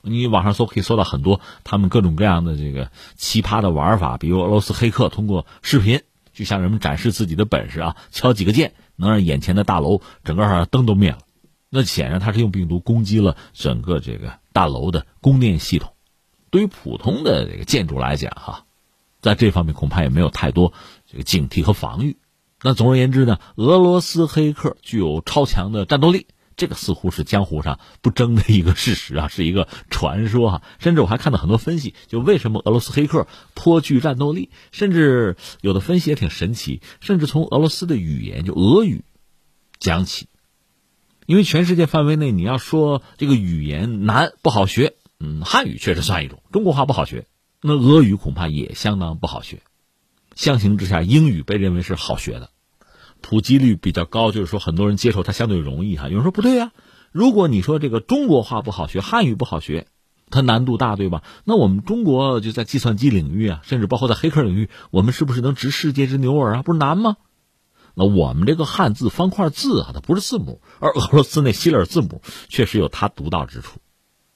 [0.02, 11.18] 你网上搜可以搜到很多他们各种各样的这个奇葩的玩法，比如俄罗斯黑客通过视频去向人们展示自己的本事啊，敲几个键能让眼前的大楼整个灯都灭了。
[11.70, 15.94] 那显然他是用病毒攻击了整个这个大楼的供电系统。
[16.50, 18.64] 对于普通的这个建筑来讲，哈，
[19.20, 20.74] 在这方面恐怕也没有太多
[21.10, 22.18] 这个警惕和防御。
[22.62, 30.62] 那总而言之呢，俄罗斯黑客具有超强的战斗力，这个似乎是江湖上不争的一个事实啊，是一个传说哈。
[30.78, 39.04] 甚至我还看到很多分析，就为什么俄罗斯黑客颇具战斗力，甚至有的分析也挺神奇，甚至从俄罗斯的语言就俄语
[39.80, 40.28] 讲起，
[41.26, 44.94] 因为全世界范围内你要说这个语言难不好学。
[45.18, 47.26] 嗯，汉语确实算一种，中国话不好学，
[47.60, 49.62] 那俄语恐怕也相当不好学。
[50.34, 52.50] 相形之下，英语被认为是好学的，
[53.22, 56.08] 普及率比较高，就是说很多人接受它相对容易哈。
[56.08, 56.72] 有人说不对呀，
[57.12, 59.86] 如果你说这个中国话不好学，汉语不好学，
[60.28, 61.22] 它难度大对吧？
[61.44, 66.62] 那我们中国就在计算机领域啊，甚至包括在黑客领域，我们是不是能值世界之牛耳啊？
[66.62, 67.16] 不是难吗？
[67.94, 73.80] 那我们这个汉字方块字啊，它不是字母，而俄罗斯那希腊字母确实有它独到之处。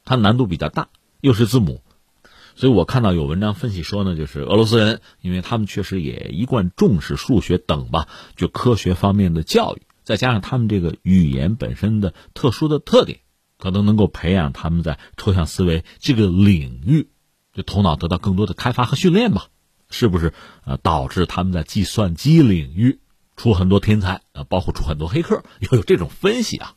[0.04, 0.88] 它难度比较大，
[1.20, 1.80] 又是字母，
[2.56, 13.20] 所以我看到有文章分析说呢，就是俄罗斯人，因为他们确实也一贯重视数学等吧，就科学方面的教育，再加上他们这个语言本身的特殊的特点，
[13.58, 17.10] 可能能够培养他们在抽象思维这个领域，
[17.52, 19.48] 就头脑得到更多的开发和训练吧，
[19.90, 20.32] 是不是？
[20.64, 23.00] 呃，导致他们在计算机领域
[23.36, 26.74] 出很多天才啊，包括出很多黑客，要有这种分析啊。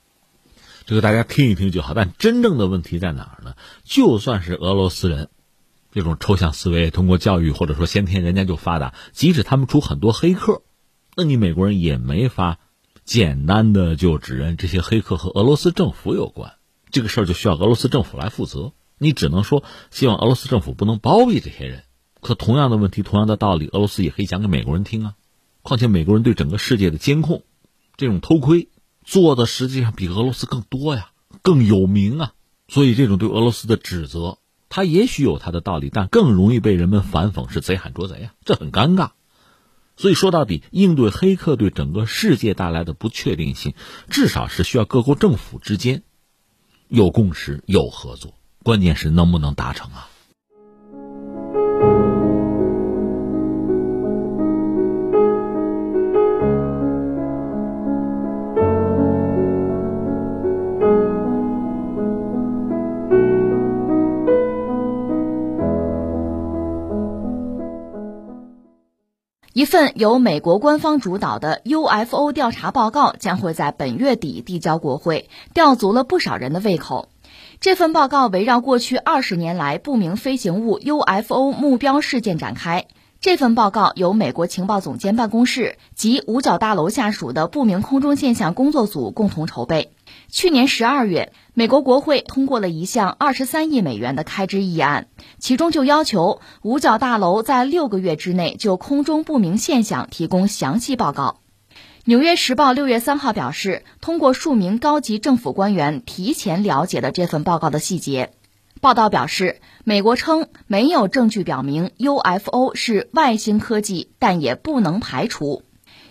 [0.85, 3.55] 这个大家听一听就好，但真正的问题在哪儿呢？
[3.85, 5.29] 就算是俄罗斯人，
[5.91, 10.61] 这种抽象思维通过教育或者说先天人家就发达，即使他们出很多黑客，
[11.15, 12.59] 那你美国人也没法
[13.05, 16.53] 简单的就指认这些黑客和俄罗斯政府有关。
[16.91, 18.73] 这个事儿就需要俄罗斯政府来负责。
[18.97, 21.83] 你只能说希望俄罗斯政府不能包庇这些人。
[22.19, 25.13] 可同样的问题，同样的道理，俄罗斯也可以讲给美国人听啊。
[25.61, 27.43] 况且美国人对整个世界的监控，
[27.95, 28.69] 这种偷窥。
[29.05, 31.11] 做的实际上比俄罗斯更多呀，
[31.41, 32.33] 更有名啊，
[32.67, 34.38] 所以这种对俄罗斯的指责，
[34.69, 39.11] 他也许有他的道理，但更容易被人们反讽是贼喊捉贼啊，这很尴尬。
[39.97, 43.73] 所以说到底，应对黑客对整个世界带来的不确定性，
[44.09, 46.03] 至少是需要各国政府之间
[46.87, 50.07] 有共识、有合作，关键是能不能达成啊。
[69.59, 77.09] 一份由美国官方主导的 UFO 调查报告将会在本月底递交国会，吊足了不少人的胃口。
[77.59, 82.87] 这份报告围绕过去二十年来不明飞行物 UFO 目标事件展开。
[83.21, 89.91] 这份报告由美国情报总监办公室及五角大楼下属的不明空中现象工作组共同筹备。
[90.29, 101.41] 去年十二月，美国国会通过了一项二十三亿美元的开支议案，其中就要求五角大楼在六个月之内就空中不明现象提供详细报告。
[102.05, 108.31] 纽约时报六月三号表示，通过数名高级政府官员提前了解了这份报告的细节。
[108.81, 115.63] 报道表示，美国称没有证据表明 UFO 是外星科技，但也不能排除。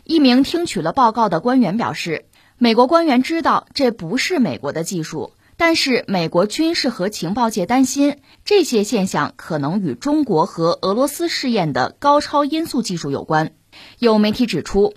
[0.04, 2.26] 一名听取了报告的官员表示，
[2.58, 13.52] 美国官员知道这不是美国的技术，但是美国军事和情报界担心这些现象可能与中国和俄罗斯试验的高超音速技术有关。
[13.98, 14.92] 有媒体指出。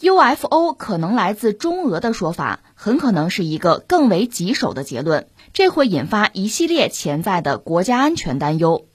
[0.00, 8.88] UFO 可能来自中俄的说法，很可能是一个更为棘手的结论，这会引发一系列潜在的国家安全担忧。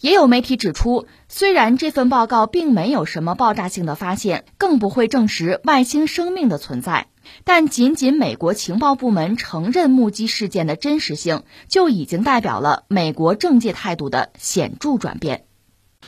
[0.00, 7.06] 也有媒体指出，虽然这份报告并没有什么爆炸性的发现，更不会证实外星生命的存在，
[7.44, 15.44] 但仅仅美国情报部门承认目击事件的真实性，就已经代表了美国政界态度的显著转变。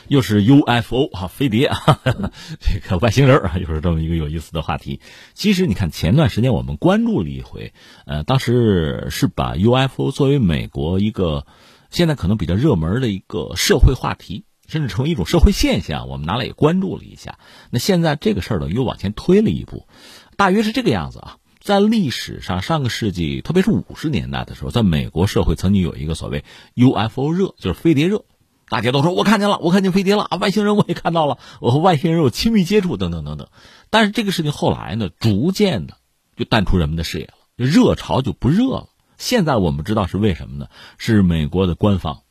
[0.07, 1.99] 又是 UFO 哈飞碟啊，
[2.59, 4.99] 这个外星人啊，又是这么一个有意思的话题。
[5.33, 7.73] 其实你看，前段时间我们关注了一回，
[8.05, 11.45] 呃，当时是把 UFO 作为美国一个
[11.89, 17.37] 现在可能比较热门的一个社会话题，甚至成为一种社会现象，我们拿来也关注了一下。
[17.71, 19.87] 那现在这个事儿呢，又往前推了一步，
[20.37, 21.37] 大约是这个样子啊。
[21.61, 26.43] 在历史上，上个世纪，特别是五十年代的时候，在美国社会曾经有一个所谓
[26.75, 28.25] UFO 热，就是飞碟热。
[28.69, 30.37] 大家都说我看见了，我看见飞碟了啊！
[30.37, 33.49] 外星人我也看到了，我和外星人有亲密接触，等等等等。
[33.89, 35.97] 但是这个事情后来呢，逐渐的
[36.35, 38.89] 就淡出人们的视野了，热潮就不热了。
[39.17, 40.69] 现在我们知道是为什么呢？
[40.97, 42.21] 是美国的官方，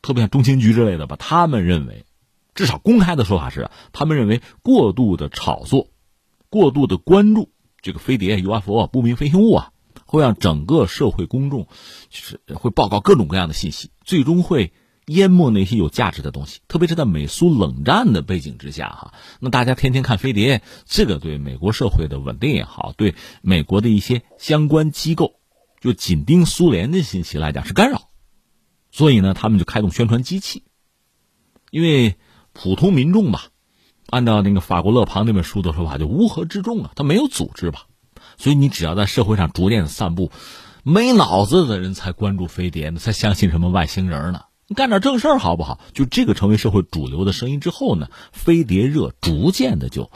[0.00, 2.06] 特别像中情局之类的吧，他们认为，
[2.54, 5.88] 至少公开的说法是，他们认为过度的炒作、
[6.48, 7.50] 过度的关注
[7.82, 9.72] 这个飞碟 UFO 啊不明飞行物啊，
[10.06, 11.66] 会让整个社会公众
[12.08, 14.72] 就是会报告各种各样的信息，最终会。
[15.10, 25.34] 淹没那些有价值的东西，特别是在美苏冷战的背景之下，哈，那大家天天看飞碟，这个对美国社会的稳定也好，对美国的一些相关机构
[25.80, 28.10] 就紧盯苏联的信息来讲是干扰，
[28.92, 30.62] 所以呢，他们就开动宣传机器，
[31.72, 32.14] 因为
[32.52, 33.46] 普通民众吧，
[34.10, 37.86] 按照那个法国勒庞那本书的说法，就乌合之众啊，他没有组织吧，
[38.36, 40.30] 所以你只要在社会上逐渐的散布，
[40.84, 44.42] 没脑子的人才关注飞碟呢，才相信什么外星人呢。
[44.70, 45.80] 你干点正事儿好不好？
[45.94, 50.12] 就这个成为社会主流的声音之后呢，飞碟热逐渐的就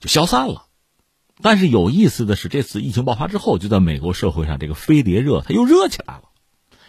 [0.00, 0.64] 就消散了。
[1.40, 6.22] 但是有意思的是，这次疫情爆发之后，就在美国社会上，这个飞碟热它又热起来了。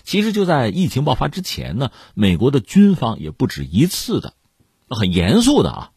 [0.03, 4.33] 其实就在疫情爆发之前呢，美国的军方也不止一次的
[4.89, 5.91] 很严肃的啊，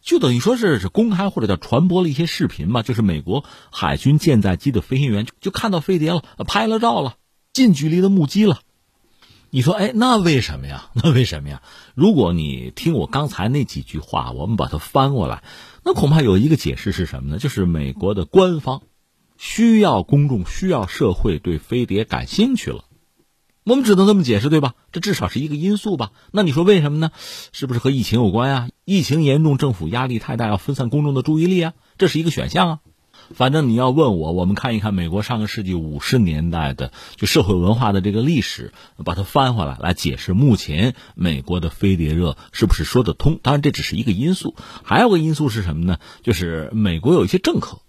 [0.00, 7.16] 就等于说是是公开或者叫传播了一些视频嘛，就是美国海军舰载机的飞行员就就看到飞碟了，拍了照了，
[7.52, 8.60] 近距离的目击了。
[9.54, 10.86] 你说，哎，那为什么呀？
[10.96, 11.60] 那为什么呀？
[11.94, 15.44] 如果你听我刚才那几句话，我们把它翻过来，
[15.84, 17.38] 那恐怕有一个解释是什么呢？
[17.38, 18.80] 就是美国的官方
[19.36, 22.84] 需要公众、需要社会对飞碟感兴趣了。
[23.64, 24.72] 我们只能这么解释，对吧？
[24.90, 26.12] 这至少是一个因素吧？
[26.30, 27.10] 那你说为什么呢？
[27.52, 28.70] 是不是和疫情有关呀？
[28.86, 31.74] 疫情严重，政府压力太大，要分散公众的注意力啊？
[31.98, 32.78] 这是一个选项啊。
[33.34, 38.72] 反正你要问我，我们看一看美国上个世纪五十年代的就社会文化的这个历史，
[39.04, 43.38] 把它翻回来来解释目前美国的飞碟热是不是说得通？
[43.42, 45.98] 当然这只是一个因素，还有个因素是什么呢？
[46.22, 47.80] 就是美国有一些政客，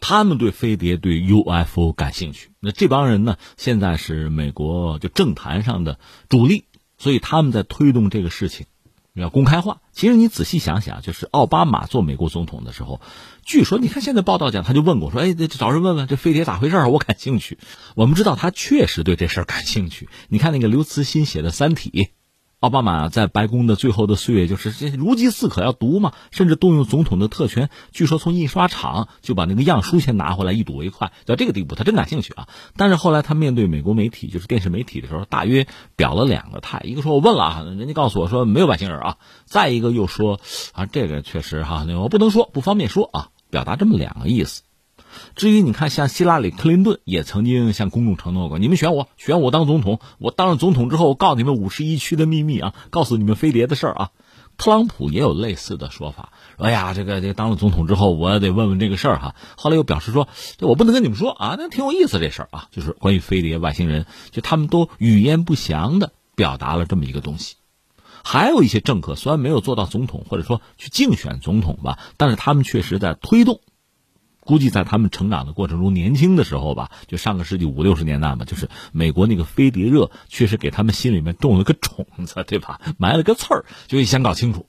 [0.00, 2.50] 他们对飞碟对 UFO 感兴趣。
[2.60, 6.64] 那这帮人呢，现在是美国就政坛上的主力，
[6.98, 8.66] 所以他们在推动这个事情。
[9.14, 13.00] 要公开化，其实你仔细想想，就是奥巴马做美国总统的时候，
[13.44, 17.58] 据说你看现在报道讲，他就问过说，哎，找人问问这飞碟咋回事我感兴趣。
[17.96, 20.08] 我们知道他确实对这事儿感兴趣。
[20.28, 21.90] 你看那个刘慈欣写的《三体》。
[22.60, 32.48] 奥巴马在白宫的最后的岁月，就是这如饥似渴要读嘛，甚至动用总统的特权，据说从印刷厂就把那个样书先拿回来一睹为快，到这个地步，他真感兴趣啊。
[32.76, 40.38] 但是后来他面对美国媒体，就是电视媒体的时候，大约表了两个态：一个说我问了啊，人家告诉我说没有外星人啊；再一个又说
[40.74, 44.64] 啊，这个确实哈，我不能说，不方便说啊，表达这么两个意思。
[45.36, 54.10] 至于你看，像希拉里·克林顿也曾经向公众承诺过：“你们选我，选我当总统，我当了总统之后，我告诉你们五十一区的秘密啊，告诉你们飞碟的事儿啊。”
[54.58, 59.34] 特朗普也有类似的说法，哎呀，这个这个当了总统之后，我得问问这个事儿哈。
[59.56, 60.28] 后来又表示说，
[60.60, 67.56] 我不能跟你们说啊，那挺有意思这事儿啊，就是关于飞碟外星人，就他们都语言不详的表达了这么一个东西。
[68.22, 73.60] 还有一些政客虽然没有做到总统，或者说去竞选总统吧，但是他们确实在推动。
[74.40, 82.80] 估计在他们成长的过程中，年轻的时候吧，就上个世纪五六十年代嘛，就是美国那个飞碟热，确实给他们心里面种了个种子，对吧？
[82.98, 84.66] 埋了个刺儿，就想搞清楚。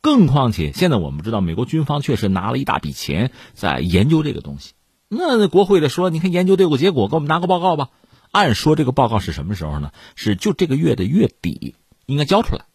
[0.00, 4.72] 更况且，现在我们知道，美国军方确实拿了一大笔钱在研究这个东西。
[5.08, 7.90] 那国会的说，你看研究都有个结果，给我们拿个报告吧。
[8.32, 9.92] 按说这个报告是什么时候呢？
[10.14, 11.76] 是就这个月的月底
[12.06, 12.66] 应该交出来。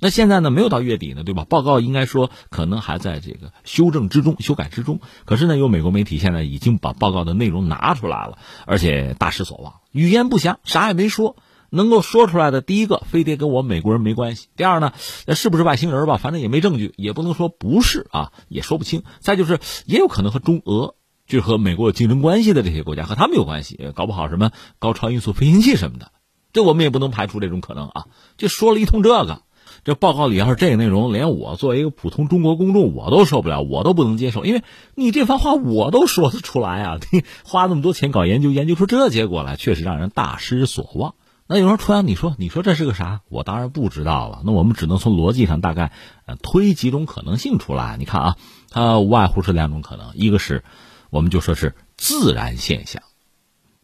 [0.00, 1.44] 那现在呢，没有到月底呢，对吧？
[1.48, 5.00] 报告应该说可能还在这个修正之中、修改之中。
[5.24, 11.36] 可是呢，有美国媒体现在已经把报告的内容拿出来了，而且大失所望，语言不详，啥也没说。
[11.68, 14.92] 能够说出来的，第一个，飞碟跟我美国人没关系；第二呢，
[15.26, 16.16] 那是不是外星人吧？
[16.16, 19.02] 反正也没证据，也不能说不是啊，也说不清。
[19.18, 20.94] 再就是，也有可能和中俄，
[21.26, 26.12] 就是和美国有竞争关系的这些国家和他们有关系，搞不好什么高超音速飞行器什么的，
[26.52, 28.06] 这我们也不能排除这种可能啊。
[28.36, 29.42] 就说了一通这个。
[29.86, 34.64] 这报告里要是这个内容，连我作为一个普通中国公众我都受不了，我都不能接受，因为
[34.96, 36.98] 你这番话我都说得出来啊！
[37.12, 41.14] 你花那么多钱搞研究，研究出这结果来，确实让人大失所望。
[41.46, 44.42] 那有人说：“初阳，你说，你说这是个啥？”我当然不知道了。
[44.44, 45.92] 那我们只能从逻辑上大概
[46.24, 47.96] 呃推几种可能性出来。
[47.96, 48.36] 你看啊，
[48.72, 50.64] 它无外乎是两种可能，一个是
[51.10, 53.04] 我们就说是自然现象。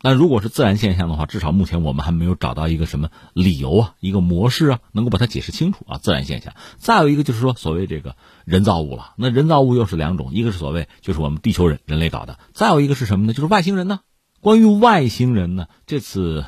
[0.04, 5.98] 那如果是自然现象的话，至少目前我们还没有找到一个什么理由啊，一个模式啊，能够把它解释清楚啊。
[5.98, 9.14] 自然现象，再有一个就是说所谓这个人造物了。
[9.16, 13.32] 那人造物又是两种，一个是所谓就是我们地球人人类搞的，再有一个是什么呢？
[13.32, 14.00] 就是外星人呢。
[14.40, 16.46] 关于外星人呢，这次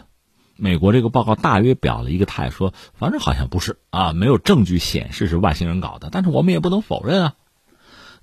[0.57, 7.35] 美国这个报告大约表了一个态，说反正好像不是啊，没有证据显示是外星人搞的，但是我们也不能否认啊。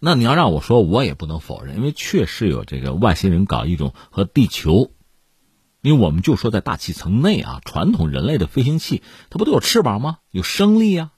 [0.01, 4.91] 那你要让我说，我也不能否认，因为确实有这个外星人搞一种和地球。
[5.81, 10.17] 因为我们就说在大气层内啊，传统人类的飞行器，它不都有翅膀吗？
[10.29, 11.11] 有升力啊，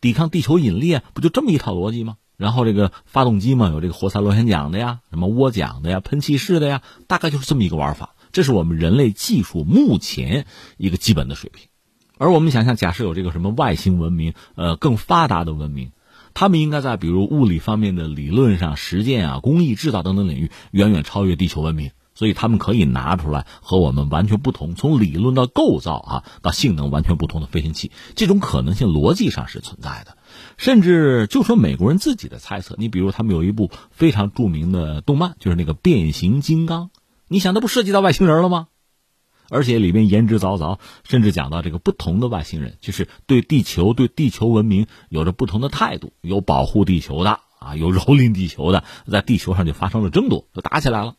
[0.00, 2.16] 抵抗地球引力啊，不就这么一套逻辑吗？
[2.36, 8.14] 然后这个发动机嘛，有这个活塞螺旋桨的呀，什么涡桨的呀，喷气式的呀，大概就是这么一个玩法。
[8.32, 10.46] 这是我们人类技术目前
[10.76, 11.68] 一个基本的水平。
[12.18, 15.92] 而我们想象，假设有这个什么外星文明，呃，更发达的文明，
[16.32, 21.90] 他们应该在比如物理方面的理论上、实践啊、工艺制造等等领域，远远超越地球文明。
[22.16, 30.16] 所以他们可以拿出来和我们完全不同，从理论到构造啊，到性能完全不同的飞行器，这种可能性逻辑上是存在的。
[30.56, 36.90] 甚至就说美国人自己的猜测，你比如他们有一部非常著名的动漫，就是那个变形金刚，
[37.28, 38.68] 你想，那不涉及到外星人了吗？
[39.48, 51.14] 而且里面言之凿凿，甚至讲到这个不同的外星人，就是对地球、对地球文明有着不同的态度，有保护地球的啊，有蹂躏地球的，在地球上就发生了争夺，就打起来了。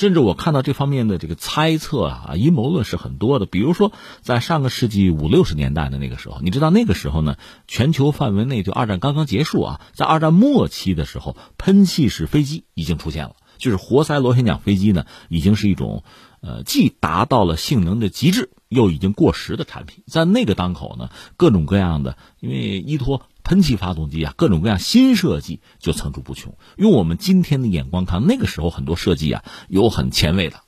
[0.00, 3.44] 甚至我看到这方面的这个猜测啊，阴谋论是很多的。
[3.44, 3.92] 比如说，
[4.22, 7.36] 在上个世纪五六十年代的那个时候，你知道那个时候呢，
[7.68, 16.02] 全球范围内就二战刚刚结束啊，在二战末期的时候，喷气式飞机已经出现了，就是活塞螺旋桨飞机呢，已经是一种，
[16.40, 20.02] 呃，既达到了性能的极致，又已经过时的产品。
[20.06, 23.20] 在那个当口呢，各种各样的，因为依托。
[23.42, 26.56] 喷气发动机啊，各种各样新设计就层出不穷。
[26.76, 30.60] 用我们今天的眼光看，那个时候很多设计啊，有很前卫的，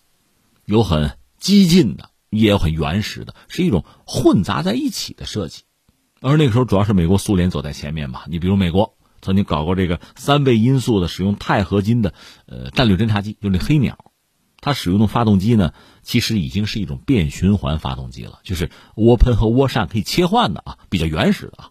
[0.64, 5.62] 有很激进的，也有很原始的，是一种混杂在一起的设计。
[6.20, 8.26] 而那个时候主要是美国、苏联走在前面吧。
[8.28, 12.14] 你比如美国曾经搞过这个三倍音速的使用钛合金的
[12.46, 14.12] 呃战略侦察机，就那黑鸟，
[14.60, 21.70] 它使用的发动机呢，其实已经是一种变循环发动机了，就是涡喷和涡扇可以切换的啊，比较原始的啊。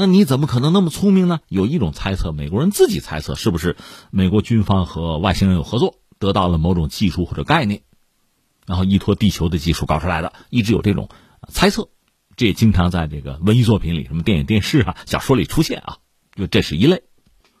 [0.00, 1.40] 那你怎么可能那么聪明呢？
[1.48, 3.76] 有一种猜测，美国人自己猜测，是不是
[4.12, 7.82] 美国军方和外星人有合作，得到了某种技术或者概念，
[8.64, 10.32] 然后依托地球的技术搞出来的？
[10.50, 11.08] 一直有这种
[11.48, 11.88] 猜测，
[12.36, 15.96] 这也经常在这个文艺作品里、什么电影、电视啊、小说里出现啊。
[16.36, 17.02] 就这是一类。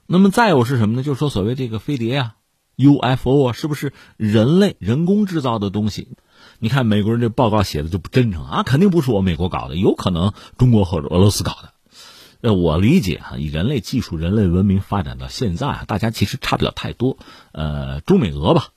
[0.06, 1.02] 那么再有是什么呢？
[1.02, 2.36] 就是说所谓这个飞碟啊、
[2.76, 6.16] UFO 啊，是不是人类人工制造的东西？
[6.60, 11.72] 你看美国人这报告写的就不真诚啊，肯定不是我美国搞的，有可能中国或者俄罗斯搞的。
[12.40, 17.18] 呃，我理解哈，以人类技术、人类文明发展到现在啊，大家其实差不了太多。
[17.52, 18.68] 呃，中美俄吧，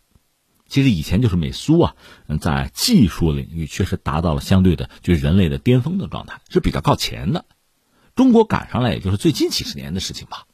[0.67, 1.95] 其实以前就是美苏啊，
[2.39, 7.45] 在技术领域确实达到了相对的，就是人类的巅峰的状态，是比较靠前的。
[8.15, 10.45] 中国赶上来也就是最近几十年的事情吧。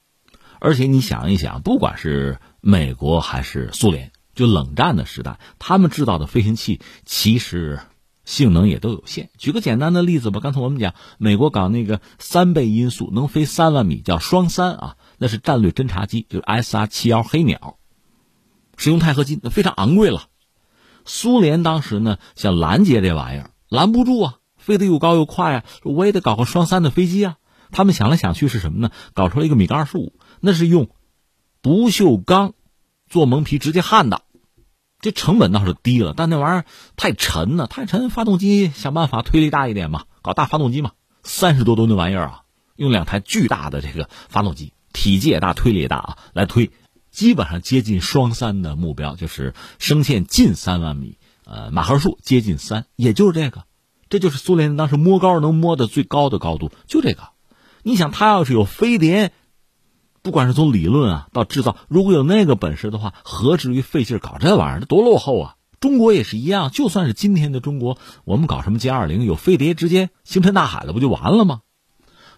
[0.60, 7.80] 而且你想一想，不管是美国还是苏联，就冷战的时代，他们制造的飞行器其实
[8.28, 9.30] 性能也都有限。
[9.38, 17.78] 举个简单的例子吧，刚才我们讲美国搞那个三倍音速能飞三万米，叫双三啊，那是战略侦察机，就是 S R 七幺黑鸟，
[18.76, 20.26] 使用钛合金，非常昂贵了。
[21.06, 27.38] 苏联当时呢想拦截这玩意儿，拦不住啊，飞得又高又快啊，我也得搞个双三的飞机啊。
[27.72, 28.92] 他们想来想去是什么呢？
[29.14, 30.90] 搞出来一个米格二十五，那是用
[31.62, 32.54] 不锈钢
[33.08, 34.24] 做蒙皮直接焊的。
[35.00, 38.10] 这成本倒是低了，但那玩意儿太沉了，太沉。
[38.10, 40.92] 发动机想办法推力大一点嘛，搞大发动机嘛，
[41.24, 42.42] 三十多吨的玩意儿啊，
[42.76, 46.72] 用两台巨大的这个发动机，体积也大，推力也大啊，来推，
[47.12, 53.66] 基本上接近双三的目标，就是升限近三万米，呃，马赫数接近三，也就是这个，
[54.10, 57.30] 这就是苏联当时摸高能摸的最高的高度，就这个。
[57.84, 59.32] 你想，他要是有飞碟。
[60.22, 64.86] 不管是从理论啊到制造，如果有那个本事的话，何至于费劲搞这玩意儿？
[64.86, 65.56] 多落后啊！
[65.80, 71.62] 中国也是一样，就算是今天的中国，我们搞什么歼二零，有飞碟直接星辰大海了，不就完了吗？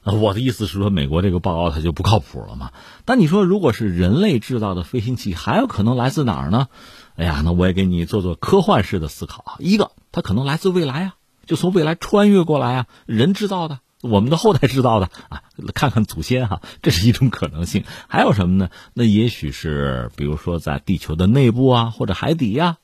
[0.03, 2.71] 我的意思是说，美国这个报告它就不靠谱了嘛？
[3.05, 6.67] 但你说，如果是人类制造的飞行器，还有可能来自哪儿呢？
[7.15, 9.55] 哎呀，那我也给你做做科幻式的思考啊。
[9.59, 11.15] 一个，它可能来自未来啊，
[11.45, 13.79] 就从未来穿越过来啊，人制造的。
[14.01, 15.43] 我们的后代制造的啊，
[15.73, 17.83] 看看祖先哈，这是一种可能性。
[18.07, 18.69] 还有什么呢？
[18.93, 22.77] 那也许是，比如说在地球的内部啊，或者海底呀，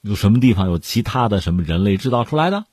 [0.00, 2.64] 有什么地方有其他的什么人类制造出来的？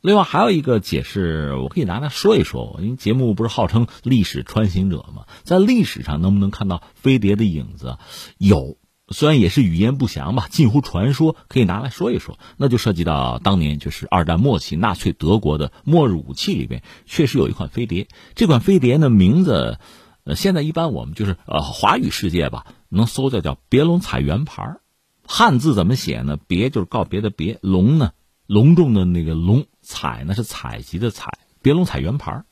[0.00, 2.78] 另外还有一个解释，我可以拿来说一说。
[2.82, 5.26] 因为节目不是号称历史穿行者吗？
[5.42, 7.98] 在历史上能不能看到飞碟的影子？
[8.38, 8.78] 有。
[9.14, 12.38] 虽然也是语言不详吧，近乎传说，可以拿来说一说。
[12.56, 18.08] 那就涉及到当年就是二战末期纳粹德国的末日武器里边，确实有一款飞碟。
[18.34, 19.78] 这款飞碟呢，名字，
[20.24, 24.80] 呃，现在一般我们就是呃华语世界吧，能搜的叫别龙彩圆盘
[25.26, 26.36] 汉字怎么写呢？
[26.36, 28.10] 别就是告别的别，龙呢，
[28.46, 32.44] 隆重的那个龙，采呢是采集的采，别龙彩圆盘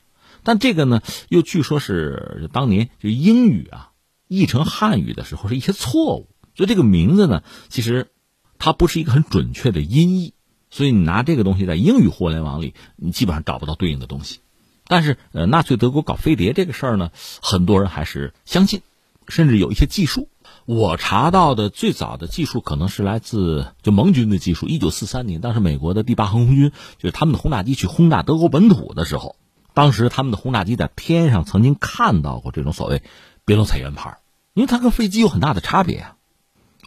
[0.43, 3.91] 但这个呢，又据说是当年就英语啊
[4.29, 6.29] 译成汉语的时候是一些错误。
[6.55, 8.11] 所以这个名字呢，其实
[8.59, 10.33] 它不是一个很准确的音译，
[10.69, 14.39] 所以你拿这个东西在英语互联网里，你基本上找不到对应的东西。
[14.85, 18.81] 但是，呃，纳粹德国搞飞碟这个事儿呢，很多人还是相信，
[19.27, 20.29] 甚至有一些技术。
[20.65, 24.67] 我查到的最早的技术可能是来自就盟军的技术。
[24.67, 29.35] 一九四三年，当时美国的第八航空军就是他们的轰炸机去轰炸德国本土的时候，
[29.73, 33.01] 当时他们的轰炸机在天上曾经看到过这种所谓
[33.45, 34.19] 别龙彩圆盘，
[34.53, 36.15] 因为它跟飞机有很大的差别啊。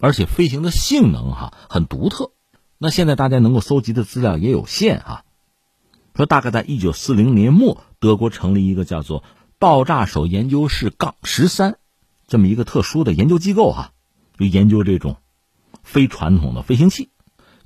[0.00, 2.32] 而且飞行的性能哈很独特，
[2.78, 5.24] 那现在大家能够搜集的资料也有限哈。
[6.14, 9.22] 说大概在一九四零年末，德国成立一个叫做
[9.58, 11.78] “爆炸手研究室杠十三”
[12.26, 13.92] 这么一个特殊的研究机构哈，
[14.38, 15.16] 就研究这种
[15.82, 17.10] 非传统的飞行器。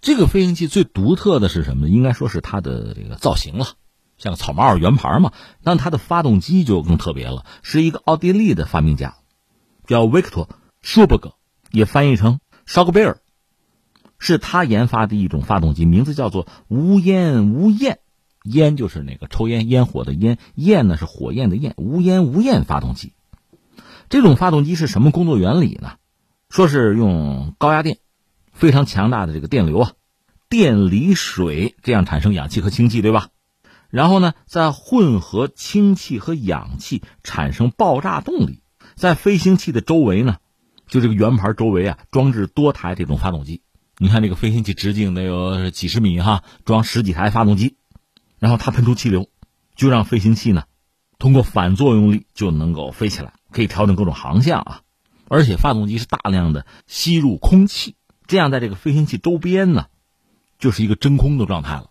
[0.01, 1.93] 这个飞行器最独特的是什么呢？
[1.93, 3.67] 应该说是它的这个造型了，
[4.19, 5.33] 像草帽圆盘嘛。
[5.63, 9.17] 但它的发动机就更特别了，是一个奥地利的发明家，
[9.87, 10.47] 叫维克托·
[10.81, 11.35] 舒伯格。
[11.71, 13.21] 也翻译成烧个贝尔，
[14.19, 18.01] 是他研发的一种发动机，名字叫做无烟无焰，
[18.45, 23.13] 烟就是那个抽烟烟火的烟，焰呢是火焰的焰，无烟无焰发动机。
[24.09, 25.93] 这种发动机是什么工作原理呢？
[26.49, 27.99] 说是用高压电，
[28.53, 29.93] 非常强大的这个电流啊，
[30.49, 33.29] 电离水，这样产生氧气和氢气，对吧？
[33.89, 38.63] 然后呢，再混合氢气和氧气，产生爆炸动力，
[38.97, 40.39] 在飞行器的周围呢。
[40.91, 43.63] 就这个圆盘周围啊，装置多台这种发动机。
[43.97, 47.77] 你看这个飞行器直径得有几十米哈，装十几台发动机，
[48.39, 49.29] 然后它喷出气流，
[49.77, 50.65] 就让飞行器呢
[51.19, 54.83] 通过反作用力就能够飞起来，可以调整各种航向啊。
[55.29, 57.95] 而且发动机是大量的吸入空气，
[58.27, 59.87] 这样在这个飞行器周边呢，
[60.59, 61.91] 就是一个真空的状态了。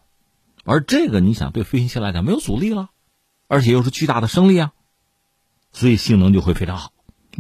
[0.66, 2.89] 而这个你想对飞行器来讲没有阻力了，
[3.47, 4.74] 而且又是巨大的升力啊，
[5.72, 6.91] 所以性能就会非常好。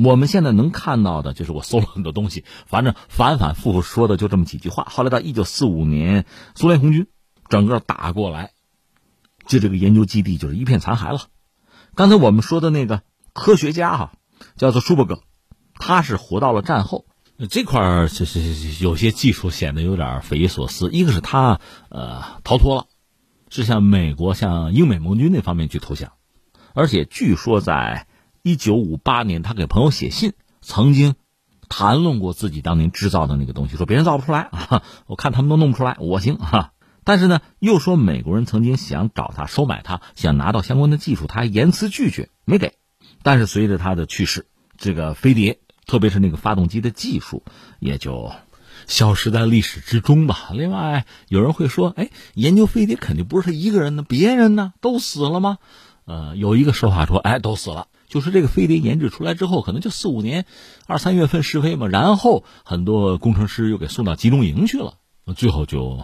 [0.01, 4.87] 我们现在能看到的就是我搜了很多东西，反正反反复复说的就这么几句话。
[4.89, 6.25] 后来到一九四五年，
[6.55, 7.07] 苏联红军
[7.49, 8.51] 整个打过来，
[9.45, 11.23] 就这个研究基地就是一片残骸了。
[11.95, 13.01] 刚才我们说的那个
[13.33, 14.13] 科学家哈，
[14.55, 15.21] 叫做舒伯格，
[15.73, 17.05] 他是活到了战后。
[17.49, 20.89] 这块儿就是有些技术显得有点匪夷所思。
[20.91, 22.85] 一个是他呃逃脱了，
[23.49, 26.13] 是向美国、向英美盟军那方面去投降，
[26.73, 28.07] 而且据说在。
[28.41, 31.15] 一九五八年，他给朋友写信，曾经
[31.67, 36.71] 谈论过自己当年制造的那个东西，说别人造不出来 啊，我看他们都弄不出来，我行 啊。
[37.03, 42.73] 但是呢，又说美国人曾经想找他收买他，想拿到相关的技术，他还严词拒绝，没给。
[43.23, 44.45] 但是随着他的去世，
[44.77, 47.43] 这个飞碟，特别是那个发动机的技术，
[47.79, 48.31] 也就
[48.85, 50.49] 消失在历史之中吧。
[50.53, 55.57] 另外，有人会说，哎，研究飞碟肯定不是他一个人呢，别人呢都死了吗？
[56.05, 60.45] 呃，有一个说法说，哎，都死了，就是这个飞碟研制出来之后，可能就四五年，
[60.87, 64.95] 二三月份试飞嘛，然后很多工程师又给送到集中营去了，
[65.37, 66.03] 最后就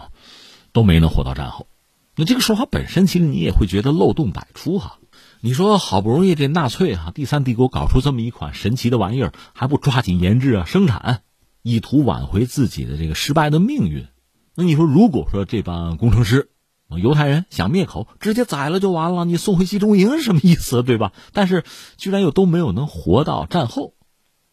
[0.72, 1.66] 都没能活到战后。
[2.14, 4.98] 那这个说法本身，其实你也会觉得漏洞百出哈。
[5.42, 11.20] 你说好不容易这纳粹哈第三帝国搞出这么一款神奇的玩意儿，还不抓紧研制啊生产，
[11.62, 14.06] 意图挽回自己的这个失败的命运？
[14.54, 16.48] 那你说，如果说这帮工程师，
[16.90, 21.12] 犹太人想灭口，直接宰了就完了，你送回集中营什么意思，对吧？
[21.32, 21.64] 但是
[21.96, 23.94] 居然又都没有能活到战后，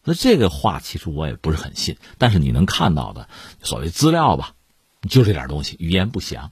[0.04, 1.98] 那这个话其实我也不是很信。
[2.18, 3.30] 但是你能看到的
[3.62, 4.54] 所谓资料吧，
[5.08, 6.52] 就这点东西，语言不详。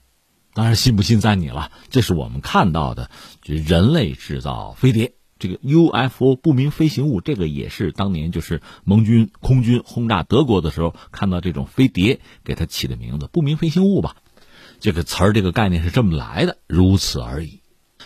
[0.54, 1.72] 当然，信不信在你了。
[1.90, 3.10] 这是我们看到的，
[3.42, 14.18] 就人类制造飞碟，这个 UFO 不明飞行物，这个也是当年就是盟军空军轰炸德国的时候看到这种飞碟，给它起的名字，不明飞行物吧。
[14.82, 17.62] 这个词儿，这个概念是这么来的，如此而已。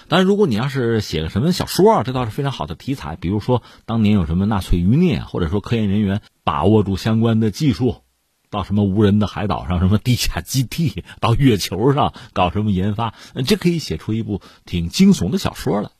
[0.09, 3.15] 当然，如果你要是写个什么小说啊，这倒是非常好的题材。
[3.15, 8.01] 比如说，当年有什么纳粹余孽，或者说科研人员把握住相关的技术。
[8.51, 13.13] 到什么无人的海岛上，什么地下基地，到月球上搞什么研发，
[13.47, 15.91] 这可以写出一部挺惊悚的小说了。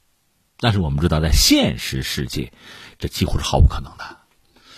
[0.59, 2.51] 但是我们知道，在现实世界，
[2.99, 4.17] 这几乎是毫无可能的。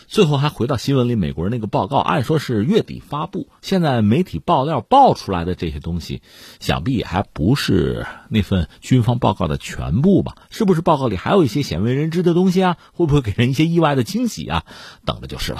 [0.08, 3.49] 最后还回到新闻里，美国人那个报告，按说是月底发布。
[3.62, 6.22] 现在媒体爆料爆出来的这些东西，
[6.60, 10.36] 想必也还不是那份军方报告的全部吧？
[10.49, 12.78] 是不是报告里还有一些鲜为人知的东西啊？
[12.93, 14.64] 会不会给人一些意外的惊喜啊？
[15.05, 15.60] 等着就是了。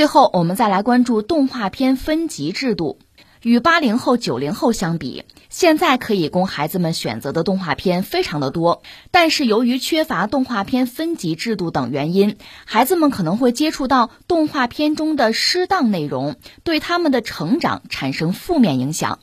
[0.00, 2.98] 最后，我们再来关注动画片分级制度。
[3.42, 8.80] 与八零后、九零后相比，现在可以供孩子们选择的动画片非常的多。
[9.10, 19.18] 但是，由于缺乏动画片分级制度等原因，孩子们可能会接触到动画片中的适当内容，对他们的成长产生负面影响。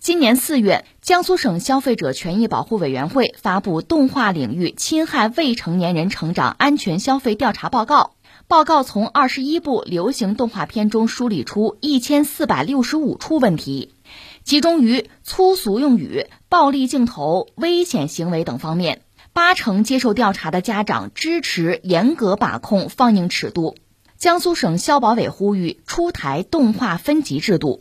[0.00, 8.12] 今年四月，江苏省消费者权益保护委员会发布《动画领域侵害未成年人成长安全消费调查报告》。
[8.50, 13.94] 报告从二十一部流行动画片中梳理出一千四百六十五处问题，
[14.42, 19.02] 集中于粗俗用语、暴力镜头、危险行为等方面。
[19.32, 23.76] 八成接受调查的家长支持严格把控放映尺度。
[24.18, 27.78] 江苏省消保委呼吁出台动画分级制度。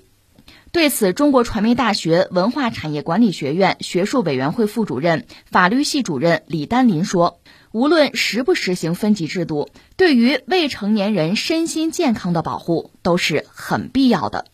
[0.71, 7.38] 对此，中国传媒大学文化产业管理学院学术委员会副主任、法律系主任李丹林说。
[7.71, 14.45] 无论实不实行分级制度，对于未成年人身心健康的保护都是很必要的。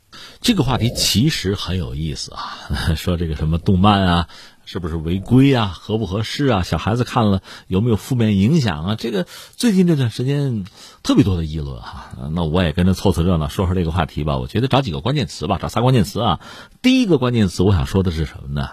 [0.42, 4.28] 这个话题其实很有意思啊， 说这个什么动漫啊，
[4.66, 6.64] 是不是违规啊，合不合适啊？
[6.64, 8.96] 小孩子看了有没有负面影响啊？
[8.98, 10.66] 这个最近这段时间
[11.04, 12.12] 特别多的议论哈。
[12.32, 14.38] 那我也跟着凑凑热闹，说说这个话题吧。
[14.38, 16.40] 我觉得找几个关键词吧，找仨关键词啊。
[16.82, 18.70] 第一个关键词，我想说的是什么呢？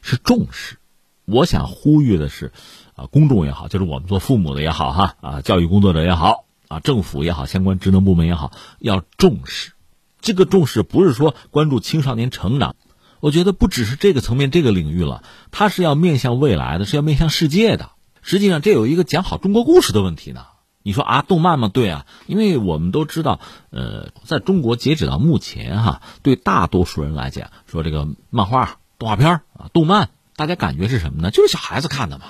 [0.00, 0.78] 是重视。
[1.26, 2.52] 我想呼吁的是。
[2.96, 9.72] 啊，公众也好，就是我们做父母的也好，哈啊，教育工作者也好，啊，政府也好，相关职能部门也好，要重视。
[10.20, 12.74] 这个重视不是说关注青少年成长，
[13.20, 17.90] 我觉得不只是这个层面、这个领域了，它是要面向未来的，是要面向世界的。
[18.22, 20.46] 实际上，这有一个讲好中国故事的问题呢。
[20.82, 21.68] 你说啊，动漫吗？
[21.68, 23.40] 对啊，因为我们都知道，
[23.70, 31.30] 呃，在中国截止到目前，哈，对大多数人来讲，说这个漫画、动画片啊、动漫，大家感觉是什么呢？
[31.32, 32.24] 就是小孩子看的嘛。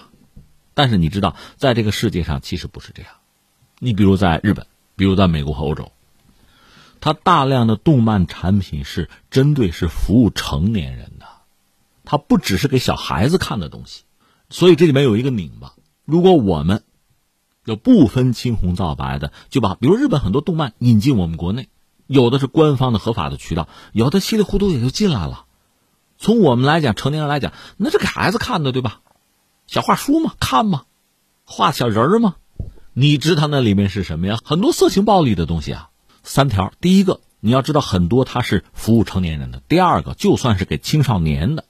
[0.76, 3.10] 但是你知道，在这个世界上其实不是这样。
[3.78, 5.90] 你比如在日本，比如在美国和欧洲，
[7.00, 11.24] 它大量的动漫产品是针对是服务成年人的，
[12.04, 14.02] 它不只是给小孩子看的东西。
[14.50, 15.72] 所以这里面有一个拧巴。
[16.04, 16.82] 如果我们
[17.64, 21.70] 要不分青红皂白的就把，比如日本很多动漫引进我们国内，
[22.06, 25.46] 有的是官方的合法的渠道，有的稀里糊涂也就进来了。
[26.18, 29.00] 从我们来讲，成年人来讲，那是给孩子看的，对吧？
[29.66, 30.84] 小画书嘛，看嘛，
[31.44, 32.36] 画小人儿嘛，
[32.92, 34.38] 你知道那里面是什么呀？
[34.44, 35.90] 很多色情暴力的东西啊。
[36.22, 41.64] 三条，第一个你要知道，很多它是服务成年人的；第二个，就算是给青少年的，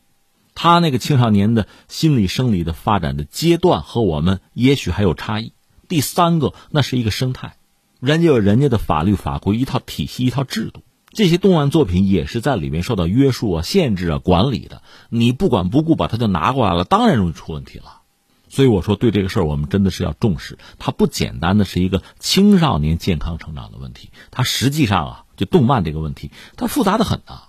[0.55, 5.53] 他那个青少年的心理生理的发展的阶段和我们也许还有差异；
[5.89, 7.57] 第三个，那是一个生态，
[8.01, 10.83] 人家有人家的法律法规一套体系一套制度。
[11.17, 14.83] 这些动漫作品也是在里面受到约束啊、限制啊、管理的。
[15.09, 18.03] 你不管不顾把它就拿过来了，当然容易出问题了。
[18.51, 20.59] 所以我说，对这个事儿，我们真的是要重视。
[20.79, 27.49] 它不简单的是一个青少年健康成长的问题，它实际上啊，就动漫这个问题，它复杂的很啊。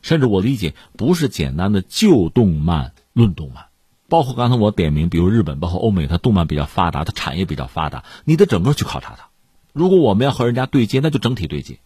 [0.00, 3.66] 甚至我理解，不是简单的旧动漫论动漫，
[4.08, 9.28] 包括刚才我点名，比如日本，包括欧美，它动漫比较发达，它产业比较发达，你得整个去考察它。
[9.74, 11.78] 如果我们要和人家对接，那就整体对接，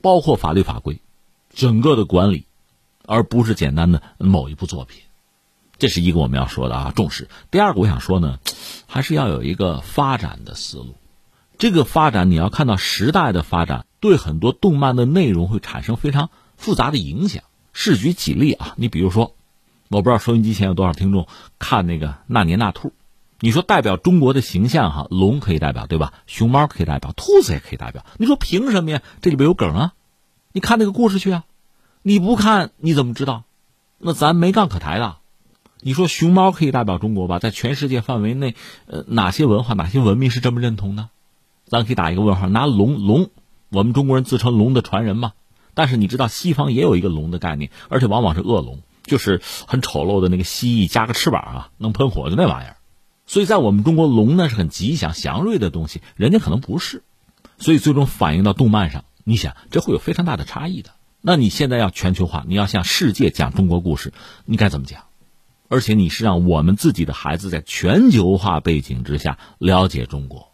[0.00, 1.00] 包括法律法规，
[1.52, 2.44] 整个的管理，
[3.06, 5.02] 而不是简单的某一部作品。
[5.78, 7.28] 这是一个我们要说的啊，重视。
[7.50, 8.38] 第二个，我想说呢，
[8.86, 10.94] 还是要有一个发展的思路。
[11.56, 17.44] 这个发展，你要看到时代的发展，对很多动漫的内容会产生非常复杂的影响。
[17.72, 19.34] 试举几例啊，你比如说，
[19.88, 21.28] 我不知道收音机前有多少听众
[21.58, 22.88] 看那个《那年那兔》，
[23.40, 26.12] 你说代表中国的形象哈，龙可以代表对吧？
[26.26, 28.04] 熊猫可以代表，兔子也可以代表。
[28.16, 29.02] 你说凭什么呀？
[29.20, 29.92] 这里边有梗啊！
[30.52, 31.44] 你看那个故事去啊！
[32.02, 33.44] 你不看你怎么知道？
[33.98, 35.18] 那咱没杠可抬的。
[35.80, 37.38] 你说熊猫可以代表中国吧？
[37.38, 41.08] 在全世界范围内，呃，哪些文化、哪些文明是这么认同的？
[41.64, 42.48] 咱可以打一个问号。
[42.48, 43.30] 拿龙，龙，
[43.68, 45.34] 我们中国人自称龙的传人嘛。
[45.74, 52.77] 但是你知道，西方也有一个龙的概念，而且往往是恶龙，就是很丑陋的那个蜥蜴，加个翅膀啊，能喷火的那玩意儿。
[53.28, 57.04] 所以在我们中国，龙呢是很吉祥、祥瑞的东西，人家可能不是。
[57.58, 60.92] 所以最终反映到动漫上，你想，这会有非常大的差异的。
[61.20, 64.14] 那你现在要全球化，你要向世界讲中国故事，
[64.46, 65.02] 你该怎么讲？
[65.68, 70.52] 而且你是让我们自己的孩子在全球化背景之下了解中国，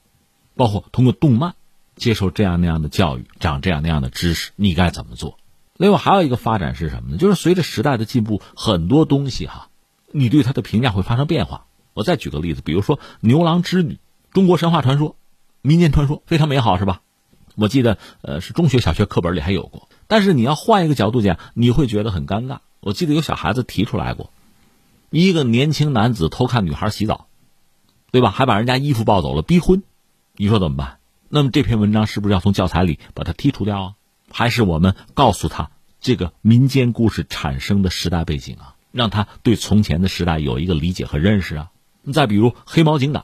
[0.57, 1.55] 包括通过动漫
[1.95, 5.39] 接受这样那样的教育，长这样那样的知识，你该怎么做？
[5.77, 7.19] 另外还有一个发展是什么呢？
[7.19, 9.69] 就是随着时代的进步，很多东西哈，
[10.11, 11.67] 你对它的评价会发生变化。
[11.95, 13.99] 我再举个例子，比如说牛郎织女，
[14.33, 15.17] 中国神话传说、
[15.63, 17.01] 民间传说非常美好，是吧？
[17.55, 19.89] 我记得呃是中学、小学课本里还有过。
[20.09, 22.59] 但是你要换一个角度讲，你会觉得很尴尬。
[22.81, 24.31] 我记得有小孩子提出来过。
[25.11, 27.29] 一个年轻男子偷看女孩洗澡，
[28.11, 28.31] 对吧？
[28.31, 29.85] 还把人家衣服抱走了，逼婚，
[30.37, 30.99] 你说怎么办？
[31.29, 33.95] 那么这篇文章是不是要从教材里把它剔除掉啊？
[34.31, 35.71] 还是我们告诉他
[36.01, 41.71] 这个民间故事产生的时代背景啊，让他对从前的时代有一个理解和认识啊？
[42.13, 43.23] 再比如《黑猫警长》，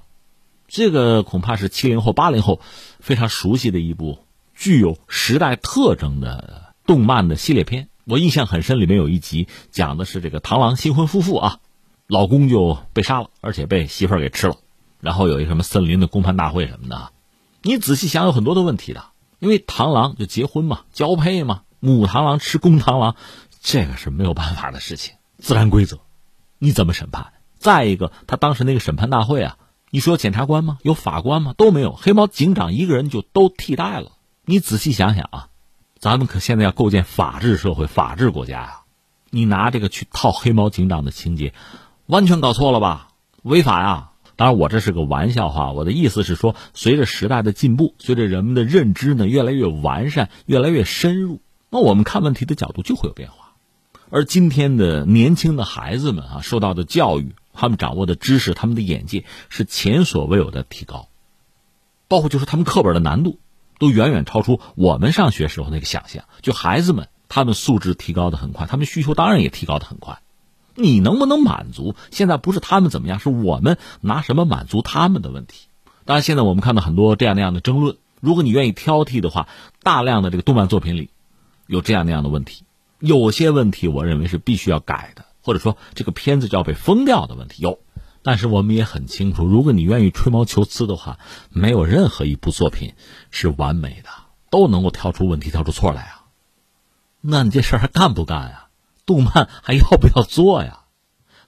[0.68, 2.61] 这个恐怕是七零后、八零后
[3.01, 4.24] 非常熟悉的一部
[4.55, 7.89] 具有时代特征的动漫的系列片。
[8.05, 11.61] 我印象很深，里面有一集讲的是这个螳螂新婚夫妇啊。
[12.07, 14.57] 老公就被杀了，而且被媳妇儿给吃了，
[14.99, 17.12] 然后有一什么森林的公判大会什么的，
[17.62, 19.05] 你仔细想，有很多的问题的。
[19.39, 23.14] 因为螳螂就结婚嘛，交配嘛，母螳螂吃公螳螂，
[23.62, 26.01] 这个是没有办法的事情，自然规则，
[26.59, 27.33] 你怎么审判？
[27.61, 29.59] 再一个，他当时那个审判大会啊，
[29.91, 30.79] 你说检察官吗？
[30.83, 31.55] 有法官吗？
[31.57, 34.13] 都没有，黑猫警长一个人就都替代了。
[34.47, 35.49] 你仔细想想啊，
[35.99, 38.81] 咱们可现在要构建法治社会、法治国家呀，
[39.29, 41.53] 你拿这个去套黑猫警长的情节。
[42.07, 43.11] 完全搞错了吧？
[43.43, 44.11] 违法呀！
[44.37, 45.73] 当然，我这是个玩笑话。
[45.73, 53.53] 我的意思是说，随着时代的进步，随着人们的认知呢越来越完善、越来越深入，那我们看问题的角度就会有变化。
[54.09, 61.09] 而今天的年轻的孩子们啊，受到的教育、他们掌握的知识、他们的眼界是前所未有的提高，
[62.09, 63.39] 包括就是他们课本的难度
[63.79, 66.25] 都远远超出我们上学时候那个想象。
[66.43, 70.21] 就孩子们，他们素质提高的很快，他们需求当然也提高的很快。
[70.75, 71.95] 你能不能满足？
[72.11, 75.67] 现在不是他们怎么样，是我们拿什么满足他们的问题。
[76.05, 77.97] 当然，现在我们看到很多这样那样的争论。
[78.21, 79.49] 如果你愿意挑剔的话，
[79.83, 81.11] 大量的这个动漫作品里，
[81.67, 82.65] 有这样那样的问题。
[82.99, 87.80] 有些问题，我认为是必须要改的，或者说这个片子就要被封掉的问题有。
[88.22, 91.18] 但是我们也很清楚，如果你愿意吹毛求疵的话，
[91.51, 92.93] 没有任何一部作品
[93.30, 94.11] 是完美的，
[94.51, 96.24] 都能够挑出问题、挑出错来啊。
[97.22, 98.66] 那你这事儿还干不干呀？
[99.07, 100.80] 动漫还要不要做呀？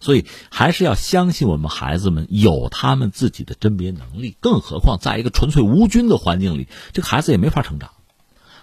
[0.00, 4.36] 所以还是要相信我们孩子们有他们自己的甄别能力。
[4.40, 7.90] 更何况在一个纯粹无菌的环境里，这个孩子也没法成长。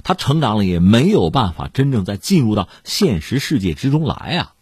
[0.04, 4.54] 他成长了也没有办法真正在进入到现实世界之中来呀。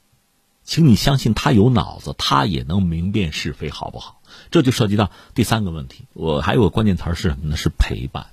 [0.67, 4.21] 请你相信他有脑子，他也能明辨是非，好不好？
[4.51, 6.03] 这就涉及到第三个问题。
[6.11, 7.55] 我还有个关键词是什么呢？
[7.55, 8.27] 是陪伴。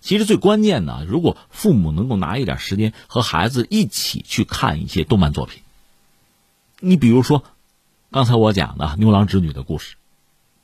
[0.00, 5.60] 其实最关键的，如果父母能够拿一点时间和孩子一起去看一些动漫作品，
[6.78, 7.42] 你比如说，
[8.12, 9.96] 刚才我讲的牛郎织女的故事，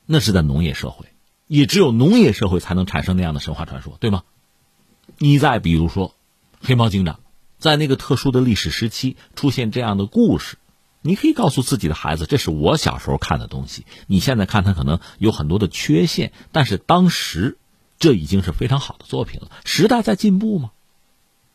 [0.07, 1.07] 那是在农业社会，
[1.49, 4.23] 也只有农业社会才能产生那样的神话传说，对吗？
[5.19, 6.15] 你再比如说，
[6.61, 7.19] 黑猫警长，
[7.59, 10.59] 在那个特殊的历史时期出现这样的故事，
[11.09, 17.59] 你可以告诉自己的孩子，这是我小时候看的东西，你现在看它可能有很多的缺陷，但是当时。
[18.01, 19.51] 这已经是非常好的作品了。
[19.65, 20.71] 时代在进步吗？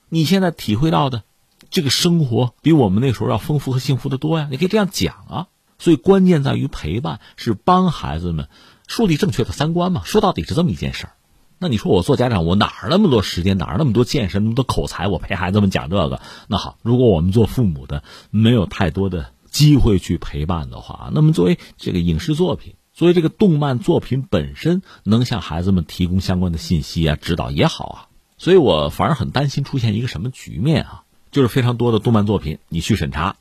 [0.09, 1.23] 你现在体会到的
[1.69, 4.49] 这个生活比我们那时候要丰富和幸福的多呀。
[4.51, 5.47] 你可以这样讲啊。
[5.79, 8.49] 所以关键在于陪伴，是帮孩子们
[8.87, 10.01] 树立正确的三观嘛。
[10.03, 11.13] 说到底是这么一件事儿。
[11.59, 16.19] 那你说我做家长，我哪儿那么多时间，哪儿那么多见识，那么多口才，我陪孩子们讲这个？
[16.49, 27.97] 那好，如果我们做父母的没有太多的机会去陪伴的话，那么作为这个影视作品，作为这个动漫作品本身，能向孩子们提供相关的信息啊、指导也好啊。
[28.37, 31.03] 所以我反而很担心出现一个什么局面啊？
[31.31, 33.37] 就是非常多的动漫作品，你去审查，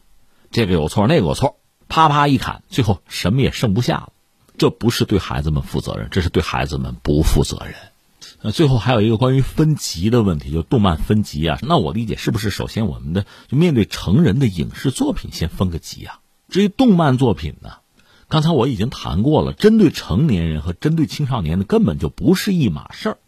[0.50, 1.56] 这个有错，那个有错，
[1.88, 4.12] 啪啪一砍，最后什么也剩不下了。
[4.58, 7.74] 这不是对孩子们负责任，这是对孩子们不负责任。
[8.42, 11.58] 呃，最后还有一个关于分级的问题，就动漫分级啊。
[11.62, 16.18] 那我理解是不是首先我们的就面对成人的影视作品先分个级啊？
[16.48, 17.74] 至于动漫作品呢，
[18.28, 23.18] 刚才我已经谈过了，针对成年人和针对青少年的根本就不是一码事儿，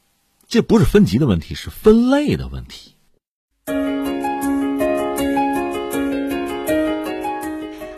[0.48, 2.94] 这不是分级的问题，是分类的问题。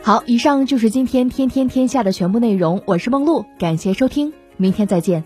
[0.02, 5.24] 好，以上就是今天天天天下的全部内容，我是梦露，感谢收听，明天再见。